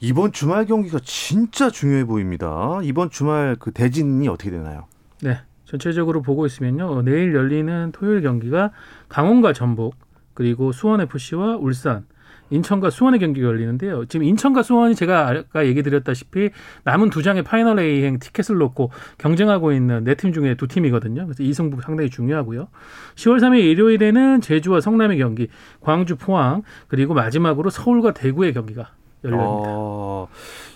이번 0.00 0.32
주말 0.32 0.66
경기가 0.66 0.98
진짜 1.02 1.70
중요해 1.70 2.04
보입니다. 2.04 2.80
이번 2.82 3.08
주말 3.08 3.56
그 3.58 3.72
대진이 3.72 4.28
어떻게 4.28 4.50
되나요? 4.50 4.84
네, 5.22 5.38
전체적으로 5.64 6.20
보고 6.20 6.44
있으면요. 6.44 7.02
내일 7.02 7.34
열리는 7.34 7.92
토요일 7.92 8.22
경기가 8.22 8.72
강원과 9.08 9.52
전북 9.52 9.94
그리고 10.34 10.72
수원 10.72 11.00
FC와 11.00 11.56
울산, 11.56 12.06
인천과 12.50 12.88
수원의 12.90 13.20
경기가 13.20 13.46
열리는데요. 13.48 14.06
지금 14.06 14.24
인천과 14.24 14.62
수원이 14.62 14.94
제가 14.94 15.28
아까 15.28 15.66
얘기 15.66 15.82
드렸다시피 15.82 16.50
남은 16.84 17.10
두 17.10 17.22
장의 17.22 17.42
파이널 17.42 17.78
A행 17.78 18.18
티켓을 18.18 18.56
놓고 18.56 18.90
경쟁하고 19.18 19.72
있는 19.72 20.04
네 20.04 20.14
팀 20.14 20.32
중에 20.32 20.54
두 20.54 20.66
팀이거든요. 20.66 21.24
그래서 21.26 21.42
이 21.42 21.52
승부 21.52 21.82
상당히 21.82 22.08
중요하고요. 22.08 22.68
10월 23.16 23.40
3일 23.40 23.64
일요일에는 23.64 24.40
제주와 24.40 24.80
성남의 24.80 25.18
경기, 25.18 25.48
광주, 25.80 26.16
포항 26.16 26.62
그리고 26.86 27.12
마지막으로 27.14 27.68
서울과 27.68 28.12
대구의 28.14 28.54
경기가 28.54 28.92
열립니다. 29.24 29.50
어, 29.66 30.28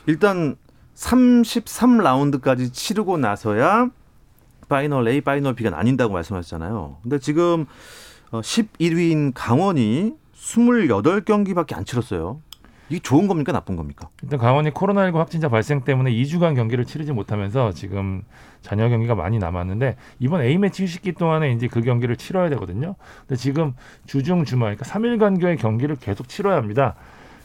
일단 0.07 0.57
33라운드까지 0.95 2.73
치르고 2.73 3.17
나서야 3.19 3.89
파이널 4.69 5.09
A, 5.09 5.21
파이널 5.21 5.55
B가 5.55 5.71
나뉜다고 5.71 6.13
말씀하셨잖아요. 6.13 6.99
근데 7.03 7.19
지금 7.19 7.67
어, 8.33 8.41
11위인 8.41 9.33
강원이 9.35 10.15
28경기밖에 10.35 11.77
안 11.77 11.85
치렀어요. 11.85 12.41
이게 12.89 12.99
좋은 12.99 13.29
겁니까 13.29 13.53
나쁜 13.53 13.77
겁니까? 13.77 14.09
일단 14.23 14.39
강원이 14.39 14.71
코로나19 14.71 15.15
확진자 15.15 15.49
발생 15.49 15.83
때문에 15.83 16.11
2주간 16.11 16.57
경기를 16.57 16.85
치르지 16.85 17.13
못하면서 17.13 17.73
지금 17.73 18.23
잔여 18.63 18.89
경기가 18.89 19.15
많이 19.15 19.39
남았는데 19.39 19.97
이번 20.19 20.43
A 20.43 20.59
매치 20.59 20.83
휴식기 20.83 21.13
동안에 21.13 21.53
이제 21.53 21.69
그 21.69 21.83
경기를 21.83 22.17
치러야 22.17 22.49
되거든요. 22.51 22.97
근데 23.21 23.37
지금 23.37 23.75
주중 24.07 24.45
주말 24.45 24.77
그러니까 24.77 24.85
3일 24.87 25.19
간격의 25.19 25.59
경기를 25.59 25.97
계속 25.97 26.29
치러야 26.29 26.57
합니다. 26.57 26.97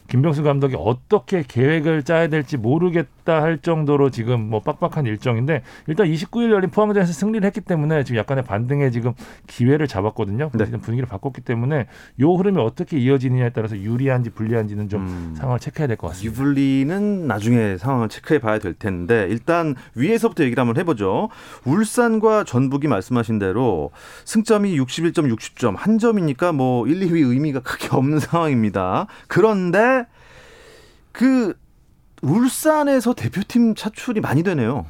김병수 0.08 0.44
감독이 0.44 0.76
어떻게 0.78 1.44
계획을 1.46 2.04
짜야 2.04 2.28
될지 2.30 2.56
모르겠다 2.56 3.42
할 3.44 3.60
정도로 3.60 4.10
지금 4.10 4.40
뭐 4.50 4.62
빡빡한 4.62 5.06
일정인데 5.06 5.62
일단 5.88 6.08
29일 6.08 6.50
열린 6.52 6.70
포항전에서 6.72 7.12
승리를 7.12 7.46
했기 7.46 7.60
때문에 7.62 8.04
지금 8.06 8.18
약간의 8.20 8.46
반등에 8.46 8.90
지금 8.90 9.14
기회를 9.48 9.88
잡았거든요. 9.88 10.50
네. 10.54 10.66
지금 10.66 10.80
분위기를 10.80 11.08
바꿨기 11.10 11.42
때문에 11.42 11.88
요 12.22 12.34
흐름이 12.34 12.60
어떻게 12.60 12.98
이어지느냐에 12.98 13.50
따라서 13.52 13.78
유리한지 13.78 14.30
불리한지는 14.32 14.88
좀 14.90 15.02
음. 15.02 15.36
상황을 15.38 15.60
체크해야 15.60 15.88
될 15.88 15.98
것 15.98 16.08
같습니다. 16.08 16.40
유블리는 16.42 17.28
나중에 17.28 17.78
상황을 17.78 18.08
체크해 18.10 18.40
봐야 18.40 18.60
될 18.60 18.74
텐데 18.74 19.28
일단 19.30 19.76
위에서부터 19.96 20.44
얘기를 20.46 20.60
한번 20.62 20.78
해보죠. 20.78 21.30
울산과 21.66 22.46
전북이 22.46 22.88
말씀하신 22.88 23.40
대로 23.40 23.92
승점이 24.26 24.80
61점, 24.80 25.32
60점 25.36 25.76
한 25.76 25.98
점이니까 26.00 26.54
뭐 26.54 26.88
1, 26.88 27.02
2위 27.02 27.30
의미가 27.30 27.60
크게 27.60 27.90
없는 27.92 28.20
상황입니다. 28.24 29.08
그런데 29.28 30.06
그 31.12 31.54
울산에서 32.22 33.14
대표팀 33.14 33.76
차출이 33.76 34.22
많이 34.22 34.44
되네요. 34.44 34.86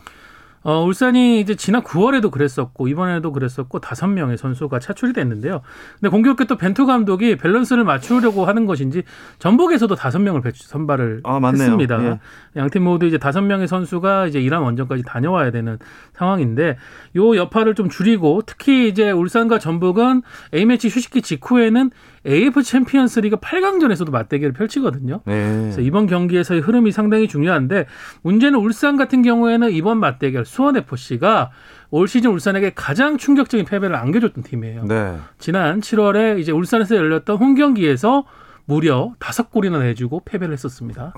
어, 0.68 0.84
울산이 0.84 1.40
이제 1.40 1.56
지난 1.56 1.82
9월에도 1.82 2.30
그랬었고 2.30 2.90
이번에도 2.90 3.32
그랬었고 3.32 3.80
다섯 3.80 4.08
명의 4.08 4.38
선수가 4.38 4.80
차출이 4.80 5.14
됐는데요. 5.14 5.62
근데 5.94 6.10
공교롭게 6.10 6.44
또 6.44 6.58
벤투 6.58 6.86
감독이 6.86 7.38
밸런스를 7.38 7.86
맞추려고 7.86 8.44
하는 8.44 8.66
것인지 8.66 9.04
전북에서도 9.40 9.96
다섯 9.96 10.20
명을 10.20 10.42
선발을 10.54 11.22
아. 11.24 11.40
했습니다. 11.42 12.04
예. 12.04 12.20
양팀 12.58 12.84
모두 12.84 13.06
이제 13.06 13.18
다섯 13.18 13.42
명의 13.42 13.68
선수가 13.68 14.28
이제 14.28 14.42
이란 14.42 14.62
원정까지 14.64 15.04
다녀와야 15.04 15.52
되는 15.52 15.78
상황인데 16.14 16.76
요 17.16 17.36
여파를 17.38 17.74
좀 17.74 17.88
줄이고 17.88 18.42
특히 18.46 18.90
이제 18.90 19.10
울산과 19.12 19.60
전북은 19.60 20.22
A 20.54 20.66
매치 20.66 20.90
휴식기 20.90 21.22
직후에는 21.22 21.92
AFC 22.26 22.64
챔피언스 22.64 23.20
리그 23.20 23.38
8강전에서도 23.38 24.12
맞대결을 24.12 24.54
펼치거든요. 24.54 25.22
네. 25.26 25.60
그래서 25.62 25.82
이번 25.82 26.08
경기에서의 26.08 26.62
흐름이 26.62 26.92
상당히 26.92 27.28
중요한데 27.28 27.86
문제는 28.22 28.60
울산 28.60 28.98
같은 28.98 29.22
경우에는 29.22 29.72
이번 29.72 30.00
맞대결 30.00 30.46
수원 30.46 30.78
FC가 30.78 31.52
올 31.90 32.08
시즌 32.08 32.32
울산에게 32.32 32.72
가장 32.76 33.18
충격적인 33.18 33.66
패배를 33.66 33.96
안겨줬던 33.96 34.44
팀이에요. 34.44 34.86
네. 34.86 35.18
지난 35.38 35.80
7월에 35.80 36.40
이제 36.40 36.52
울산에서 36.52 36.96
열렸던 36.96 37.38
홈 37.38 37.56
경기에서 37.56 38.26
무려 38.66 39.14
다섯 39.18 39.50
골이나 39.50 39.80
내주고 39.80 40.24
패배를 40.26 40.52
했었습니다. 40.52 41.14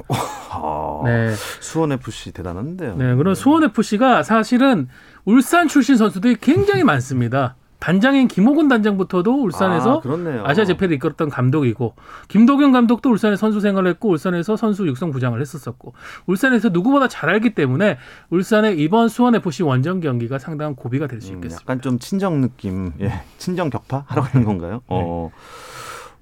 아, 0.52 1.02
네. 1.06 1.34
수원 1.60 1.92
FC 1.92 2.32
대단한데요. 2.32 2.96
네, 2.96 3.16
그런 3.16 3.34
수원 3.34 3.64
FC가 3.64 4.22
사실은 4.22 4.88
울산 5.26 5.68
출신 5.68 5.98
선수들이 5.98 6.36
굉장히 6.42 6.84
많습니다. 6.84 7.56
단장인 7.80 8.28
김호곤 8.28 8.68
단장부터도 8.68 9.42
울산에서 9.42 10.02
아. 10.06 10.50
아시아 10.50 10.66
제패를 10.66 10.96
이끌었던 10.98 11.30
감독이고 11.30 11.96
김도경 12.28 12.74
감독도 12.74 13.10
울산에 13.10 13.38
선수 13.38 13.62
생활을 13.62 13.90
했고 13.92 14.10
울산에서 14.10 14.58
선수 14.58 14.86
육성 14.86 15.12
부장을 15.12 15.40
했었었고 15.40 15.94
울산에서 16.26 16.70
누구보다 16.70 17.08
잘 17.08 17.30
알기 17.30 17.56
때문에 17.56 17.98
울산의 18.30 18.80
이번 18.80 19.08
수원 19.08 19.36
FC 19.36 19.64
원정 19.64 20.02
경기가 20.02 20.40
상당한 20.40 20.76
고비가 20.76 21.08
될수 21.08 21.32
음, 21.32 21.36
있겠습니다. 21.36 21.64
약간 21.64 21.82
좀 21.82 22.00
친정 22.00 22.42
느낌, 22.42 22.92
예, 23.00 23.22
친정 23.38 23.70
격파 23.70 24.04
하러 24.08 24.22
가는 24.24 24.46
건가요? 24.46 24.74
네. 24.74 24.82
어, 24.90 25.32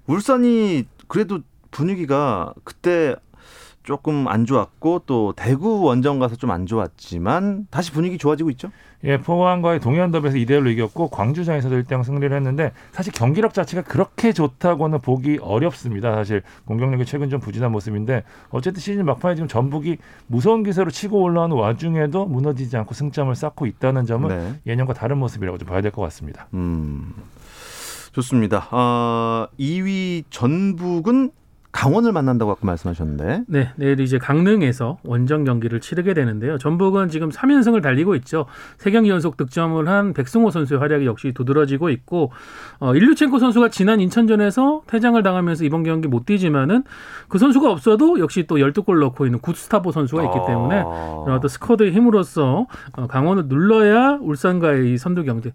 울산이 0.05 0.85
그래도 1.07 1.39
분위기가 1.71 2.53
그때 2.63 3.15
조금 3.87 4.27
안 4.27 4.45
좋았고 4.45 5.03
또 5.05 5.31
대구 5.37 5.81
원정 5.81 6.19
가서 6.19 6.35
좀 6.35 6.51
안 6.51 6.65
좋았지만 6.65 7.67
다시 7.71 7.91
분위기 7.93 8.17
좋아지고 8.17 8.49
있죠? 8.51 8.69
예, 9.05 9.17
포항과의 9.17 9.79
동해안 9.79 10.11
더비에서 10.11 10.35
2대 10.37 10.49
1로 10.51 10.69
이겼고 10.71 11.07
광주장에서도 11.09 11.73
1대0 11.83 12.03
승리를 12.03 12.35
했는데 12.35 12.71
사실 12.91 13.13
경기력 13.13 13.53
자체가 13.53 13.83
그렇게 13.83 14.33
좋다고는 14.33 14.99
보기 14.99 15.39
어렵습니다. 15.41 16.13
사실 16.15 16.41
공격력이 16.65 17.05
최근 17.05 17.29
좀 17.29 17.39
부진한 17.39 17.71
모습인데 17.71 18.23
어쨌든 18.49 18.81
시즌 18.81 19.05
막판에 19.05 19.35
지금 19.35 19.47
전북이 19.47 19.97
무서운 20.27 20.63
기세로 20.63 20.91
치고 20.91 21.21
올라오는 21.21 21.55
와중에도 21.55 22.25
무너지지 22.25 22.75
않고 22.75 22.93
승점을 22.93 23.33
쌓고 23.35 23.67
있다는 23.67 24.05
점은 24.05 24.29
네. 24.29 24.53
예년과 24.67 24.95
다른 24.95 25.17
모습이라고 25.17 25.57
좀 25.59 25.67
봐야 25.67 25.79
될 25.81 25.91
것 25.91 26.01
같습니다. 26.01 26.47
음, 26.53 27.13
좋습니다. 28.11 28.67
아, 28.71 29.47
2위 29.59 30.23
전북은 30.29 31.31
강원을 31.77 32.11
만난다고 32.11 32.49
아까 32.49 32.61
말씀하셨는데. 32.63 33.43
네, 33.47 33.69
내일 33.75 33.99
이제 33.99 34.17
강릉에서 34.17 34.97
원정 35.03 35.43
경기를 35.43 35.79
치르게 35.79 36.15
되는데요. 36.15 36.57
전북은 36.57 37.09
지금 37.09 37.29
3연승을 37.29 37.83
달리고 37.83 38.15
있죠. 38.15 38.47
세 38.79 38.89
경기 38.89 39.11
연속 39.11 39.37
득점을 39.37 39.87
한 39.87 40.13
백승호 40.13 40.49
선수의 40.49 40.79
활약이 40.79 41.05
역시 41.05 41.33
두드러지고 41.35 41.91
있고 41.91 42.31
어, 42.79 42.95
일류첸코 42.95 43.37
선수가 43.37 43.69
지난 43.69 43.99
인천전에서 43.99 44.81
퇴장을 44.87 45.21
당하면서 45.21 45.65
이번 45.65 45.83
경기 45.83 46.07
못 46.07 46.25
뛰지만은 46.25 46.83
그 47.27 47.37
선수가 47.37 47.71
없어도 47.71 48.19
역시 48.19 48.45
또 48.47 48.55
12골 48.55 48.99
넣고 48.99 49.27
있는 49.27 49.37
구스타보 49.39 49.91
선수가 49.91 50.23
있기 50.23 50.37
때문에 50.47 50.79
아. 50.83 51.25
어떤 51.27 51.47
스쿼드의 51.47 51.91
힘으로써 51.91 52.65
어, 52.93 53.05
강원을 53.05 53.43
눌러야 53.49 54.17
울산과의 54.19 54.93
이 54.93 54.97
선두 54.97 55.23
경쟁. 55.23 55.51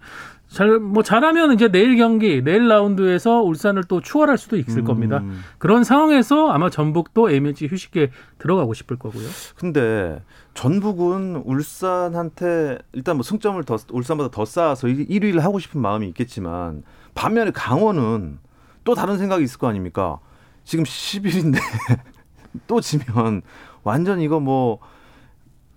잘, 0.53 0.79
뭐 0.79 1.03
잘하면 1.03 1.55
이제 1.55 1.69
내일 1.69 1.97
경기, 1.97 2.43
내일 2.45 2.69
라운드에서 2.69 3.41
울산을 3.41 3.85
또 3.85 4.03
추월할 4.03 4.37
수도 4.37 4.59
있을 4.59 4.85
겁니다. 4.85 5.19
음. 5.19 5.41
그런 5.57 5.83
상황에서 5.83 6.51
아마 6.51 6.69
전북도 6.69 7.31
A매치 7.31 7.67
휴식기에 7.69 8.11
들어가고 8.37 8.75
싶을 8.75 8.99
거고요. 8.99 9.27
근데 9.57 10.23
전북은 10.53 11.43
울산한테 11.47 12.79
일단 12.93 13.17
뭐 13.17 13.23
승점을 13.23 13.65
더 13.65 13.79
울산보다 13.91 14.31
더 14.31 14.45
쌓아서 14.45 14.89
1위를 14.89 15.41
하고 15.41 15.59
싶은 15.59 15.81
마음이 15.81 16.07
있겠지만 16.09 16.83
반면에 17.15 17.51
강원은 17.51 18.39
또 18.85 18.95
다른 18.95 19.17
생각이 19.17 19.43
있을 19.43 19.59
거 19.59 19.69
아닙니까? 19.69 20.19
지금 20.65 20.85
10일인데 20.85 21.57
또 22.67 22.83
지면 22.83 23.41
완전 23.85 24.21
이거 24.21 24.39
뭐 24.39 24.81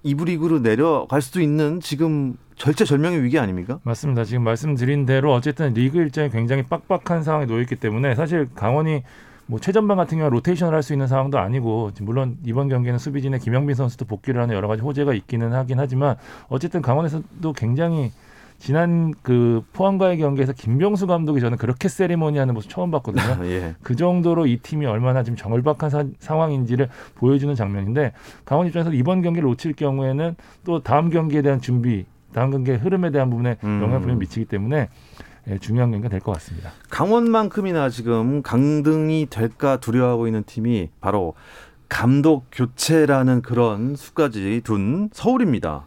이부 0.03 0.25
리그로 0.25 0.61
내려갈 0.61 1.21
수도 1.21 1.39
있는 1.39 1.79
지금 1.79 2.35
절체절명의 2.55 3.23
위기 3.23 3.37
아닙니까? 3.39 3.79
맞습니다. 3.83 4.23
지금 4.23 4.43
말씀드린 4.43 5.05
대로 5.05 5.33
어쨌든 5.33 5.73
리그 5.73 5.97
일정이 5.99 6.29
굉장히 6.29 6.63
빡빡한 6.63 7.23
상황에 7.23 7.45
놓여 7.45 7.61
있기 7.61 7.75
때문에 7.75 8.15
사실 8.15 8.47
강원이 8.55 9.03
뭐 9.47 9.59
최전방 9.59 9.97
같은 9.97 10.17
경우 10.17 10.29
로테이션을 10.29 10.73
할 10.73 10.81
수 10.81 10.93
있는 10.93 11.07
상황도 11.07 11.37
아니고 11.37 11.91
물론 12.01 12.37
이번 12.45 12.69
경기는 12.69 12.97
수비진의 12.97 13.39
김영빈 13.41 13.75
선수도 13.75 14.05
복귀를 14.05 14.41
하는 14.41 14.55
여러 14.55 14.67
가지 14.67 14.81
호재가 14.81 15.13
있기는 15.13 15.53
하긴 15.53 15.79
하지만 15.79 16.15
어쨌든 16.47 16.81
강원에서도 16.81 17.53
굉장히 17.53 18.11
지난 18.57 19.13
그 19.21 19.61
포항과의 19.73 20.17
경기에서 20.17 20.53
김병수 20.53 21.07
감독이 21.07 21.41
저는 21.41 21.57
그렇게 21.57 21.89
세리머니하는 21.89 22.53
모습 22.53 22.69
처음 22.69 22.89
봤거든요. 22.89 23.45
예. 23.51 23.75
그 23.83 23.95
정도로 23.97 24.47
이 24.47 24.57
팀이 24.57 24.85
얼마나 24.85 25.23
지금 25.23 25.35
정을박한 25.35 25.89
사- 25.89 26.05
상황인지를 26.19 26.87
보여주는 27.15 27.53
장면인데 27.53 28.13
강원 28.45 28.65
입장에서 28.67 28.93
이번 28.93 29.21
경기를 29.21 29.49
놓칠 29.49 29.73
경우에는 29.73 30.35
또 30.63 30.81
다음 30.81 31.09
경기에 31.09 31.41
대한 31.41 31.59
준비, 31.59 32.05
다음 32.35 32.51
경기의 32.51 32.77
흐름에 32.79 33.11
대한 33.11 33.29
부분에 33.29 33.55
음. 33.63 33.79
영향을 33.81 34.13
미치기 34.17 34.45
때문에 34.45 34.89
예, 35.47 35.57
중요한 35.59 35.91
경기가 35.91 36.09
될 36.09 36.19
것 36.19 36.33
같습니다. 36.33 36.71
강원만큼이나 36.89 37.89
지금 37.89 38.41
강등이 38.43 39.27
될까 39.29 39.77
두려워하고 39.77 40.27
있는 40.27 40.43
팀이 40.43 40.89
바로 40.99 41.33
감독 41.87 42.47
교체라는 42.51 43.41
그런 43.41 43.95
수까지 43.95 44.59
둔 44.65 45.09
서울입니다. 45.13 45.85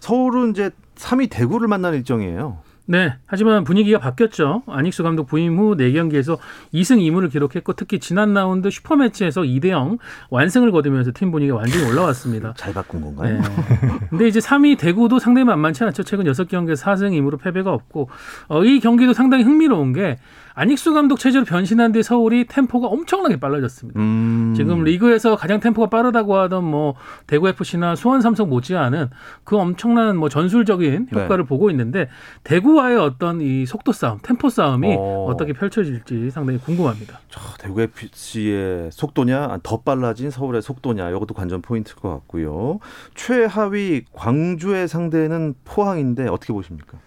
서울은 0.00 0.50
이제 0.50 0.70
3위 0.94 1.28
대구를 1.30 1.66
만날 1.66 1.94
일정이에요. 1.94 2.58
네. 2.86 3.14
하지만 3.26 3.64
분위기가 3.64 3.98
바뀌었죠. 3.98 4.62
안익수 4.66 5.02
감독 5.02 5.26
부임 5.26 5.58
후 5.58 5.76
4경기에서 5.76 6.38
2승 6.74 6.98
2무를 6.98 7.30
기록했고 7.30 7.74
특히 7.74 8.00
지난 8.00 8.34
라운드 8.34 8.70
슈퍼매치에서 8.70 9.42
2대 9.42 9.68
0 9.68 9.98
완승을 10.30 10.72
거두면서 10.72 11.12
팀 11.14 11.30
분위기가 11.30 11.56
완전히 11.56 11.88
올라왔습니다. 11.88 12.54
잘 12.58 12.72
바꾼 12.72 13.00
건가요? 13.00 13.40
네. 13.40 14.08
근데 14.10 14.28
이제 14.28 14.40
3위 14.40 14.78
대구도 14.78 15.18
상당히 15.18 15.44
만만치 15.44 15.84
않죠. 15.84 16.02
최근 16.02 16.24
6경기에 16.26 16.76
4승 16.76 17.12
2무로 17.12 17.40
패배가 17.40 17.72
없고 17.72 18.10
어, 18.48 18.64
이 18.64 18.80
경기도 18.80 19.12
상당히 19.12 19.44
흥미로운 19.44 19.92
게 19.92 20.18
안익수 20.54 20.92
감독 20.92 21.18
체제로 21.18 21.44
변신한 21.44 21.92
뒤 21.92 22.02
서울이 22.02 22.46
템포가 22.46 22.86
엄청나게 22.86 23.40
빨라졌습니다. 23.40 23.98
음. 23.98 24.54
지금 24.56 24.84
리그에서 24.84 25.36
가장 25.36 25.60
템포가 25.60 25.88
빠르다고 25.88 26.36
하던 26.36 26.64
뭐 26.64 26.94
대구 27.26 27.48
FC나 27.48 27.96
수원 27.96 28.20
삼성 28.20 28.48
못지않은 28.48 29.08
그 29.44 29.56
엄청난 29.56 30.16
뭐 30.16 30.28
전술적인 30.28 31.08
네. 31.10 31.22
효과를 31.22 31.44
보고 31.44 31.70
있는데 31.70 32.08
대구와의 32.44 32.98
어떤 32.98 33.40
이 33.40 33.66
속도 33.66 33.92
싸움, 33.92 34.18
템포 34.22 34.48
싸움이 34.48 34.94
어. 34.98 35.26
어. 35.30 35.36
떻게 35.36 35.52
펼쳐질지 35.52 36.30
상당히 36.30 36.58
궁금합니다. 36.58 37.20
저 37.28 37.40
대구 37.58 37.80
FC의 37.80 38.90
속도냐, 38.92 39.58
더 39.62 39.80
빨라진 39.80 40.30
서울의 40.30 40.62
속도냐, 40.62 41.08
이것도 41.10 41.34
관전 41.34 41.62
포인트일 41.62 41.96
것 41.96 42.10
같고요. 42.10 42.78
최하위 43.14 44.04
광주의 44.12 44.86
상대는 44.88 45.54
포항인데 45.64 46.28
어떻게 46.28 46.52
보십니까? 46.52 46.98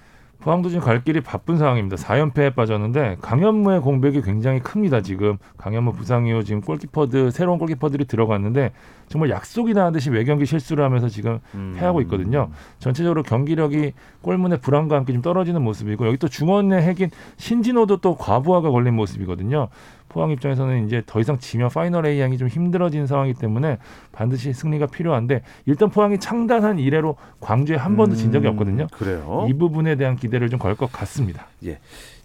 포항도 0.46 0.70
지금 0.70 0.86
갈 0.86 1.04
길이 1.04 1.22
바쁜 1.22 1.58
상황입니다. 1.58 1.96
4연패에 1.96 2.54
빠졌는데 2.54 3.18
강현무의 3.20 3.82
공백이 3.82 4.22
굉장히 4.22 4.60
큽니다. 4.60 5.02
지금 5.02 5.40
강현무 5.58 5.94
부상 5.94 6.28
이후 6.28 6.44
지금 6.44 6.62
골키퍼들 6.62 7.32
새로운 7.32 7.58
골키퍼들이 7.58 8.06
들어갔는데 8.06 8.72
정말 9.08 9.32
약속이나 9.32 9.74
한 9.74 9.88
듯이 9.88 10.12
매 10.12 10.21
경기 10.21 10.46
실수를 10.46 10.84
하면서 10.84 11.10
지금 11.10 11.40
음. 11.56 11.74
패하고 11.80 12.00
있거든요. 12.02 12.52
전체적으로 12.78 13.24
경기력이 13.24 13.94
골문의 14.22 14.60
불안과 14.60 14.98
함께 14.98 15.14
좀 15.14 15.24
떨어지는 15.24 15.64
모습이고 15.64 16.06
여기 16.06 16.18
또 16.18 16.28
중원의 16.28 16.80
핵인 16.80 17.10
신진호도 17.38 17.98
또 17.98 18.16
과부하가 18.16 18.70
걸린 18.70 18.94
모습이거든요. 18.94 19.70
포항 20.10 20.32
입장에서는 20.32 20.86
이제 20.88 21.02
더 21.06 21.20
이상 21.20 21.38
지면 21.40 21.70
파이널 21.70 22.06
A행이 22.06 22.38
좀 22.38 22.48
힘들어진 22.48 23.06
상황이기 23.08 23.40
때문에 23.40 23.80
반드시 24.12 24.54
승리가 24.54 24.88
필요한데 24.88 25.42
일단 25.66 25.90
포항이 25.90 26.20
창단한 26.20 26.80
이래로 26.80 27.18
광주에 27.40 27.76
한 27.76 27.98
번도 27.98 28.16
진 28.16 28.32
적이 28.32 28.48
음, 28.48 28.52
없거든요. 28.54 28.88
그래요. 28.94 29.46
이 29.50 29.54
부분에 29.54 29.96
대한 29.96 30.16
기대를 30.16 30.50
좀 30.50 30.60
걸 30.60 30.76
것 30.76 30.92
같습니다. 30.92 31.48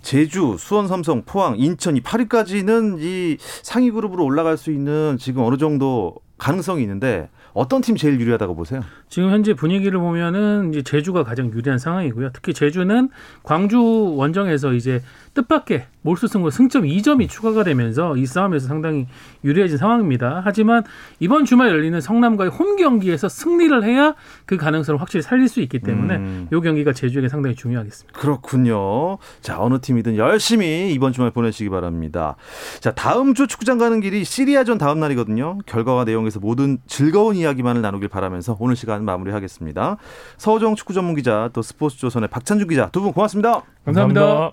제주, 0.03 0.57
수원, 0.59 0.89
삼성, 0.89 1.23
포항, 1.25 1.57
인천 1.59 1.97
이 1.97 2.01
8위까지는 2.01 2.99
이 3.01 3.37
상위 3.41 3.91
그룹으로 3.91 4.25
올라갈 4.25 4.57
수 4.57 4.71
있는 4.73 5.17
지금 5.19 5.43
어느 5.43 5.57
정도 5.57 6.15
가능성이 6.39 6.83
있는데 6.83 7.29
어떤 7.53 7.81
팀 7.81 7.97
제일 7.97 8.21
유리하다고 8.21 8.55
보세요? 8.55 8.83
지금 9.09 9.31
현재 9.31 9.55
분위기를 9.55 9.99
보면은 9.99 10.71
이제 10.71 10.83
제주가 10.83 11.25
가장 11.25 11.51
유리한 11.53 11.79
상황이고요. 11.79 12.31
특히 12.33 12.55
제주는 12.55 13.09
광주 13.43 14.15
원정에서 14.17 14.73
이제 14.75 15.03
뜻밖의 15.35 15.87
몰수 16.03 16.27
승부 16.29 16.51
승점 16.51 16.85
2점이 16.85 17.29
추가가 17.29 17.63
되면서 17.63 18.17
이 18.17 18.27
싸움에서 18.27 18.67
상당히 18.67 19.07
유리해진 19.45 19.77
상황입니다. 19.79 20.43
하지만 20.45 20.83
이번 21.19 21.45
주말 21.45 21.69
열리는 21.69 22.01
성남과의 22.01 22.51
홈 22.51 22.77
경기에서 22.77 23.29
승리를 23.29 23.85
해야 23.85 24.15
그 24.47 24.57
가능성을 24.57 25.01
확실히 25.01 25.23
살릴 25.23 25.49
수 25.49 25.61
있기 25.61 25.81
때문에 25.81 26.17
음. 26.17 26.49
이 26.53 26.61
경기가 26.61 26.93
제주에게 26.93 27.29
상당히 27.29 27.55
중요하겠습니다. 27.55 28.19
그렇군요. 28.19 29.19
자, 29.41 29.61
어느 29.61 29.81
팀이든 29.81 30.17
열심히 30.17 30.93
이번 30.93 31.13
주말 31.13 31.31
보내시기 31.31 31.69
바랍니다. 31.69 32.37
자, 32.81 32.93
다음 32.93 33.35
주 33.35 33.47
축구장 33.47 33.79
가는 33.79 34.01
길이 34.01 34.25
시리아전 34.25 34.79
다음 34.79 35.01
날이거든요. 35.01 35.59
결과와 35.67 36.05
내용에서 36.05 36.41
모든 36.41 36.79
즐거운 36.87 37.40
이야기만을 37.41 37.83
나누길 37.83 38.09
바라면서 38.09 38.57
오늘 38.61 38.77
시간 38.77 39.05
마무리하겠습니다. 39.05 39.97
서정 40.37 40.75
축구 40.77 40.93
전문 40.95 41.15
기자 41.17 41.51
또 41.53 41.63
스포츠 41.63 41.99
조선의 41.99 42.29
박찬준 42.29 42.69
기자 42.69 42.89
두 42.91 43.01
분 43.01 43.13
고맙습니다. 43.13 43.63
감사합니다. 43.85 44.53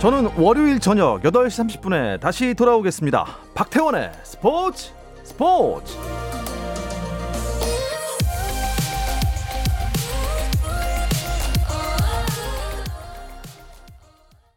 저는 0.00 0.30
월요일 0.36 0.78
저녁 0.78 1.22
8시 1.22 1.80
30분에 1.80 2.20
다시 2.20 2.54
돌아오겠습니다. 2.54 3.24
박태원의 3.54 4.12
스포츠 4.24 4.92
스포츠. 5.24 6.25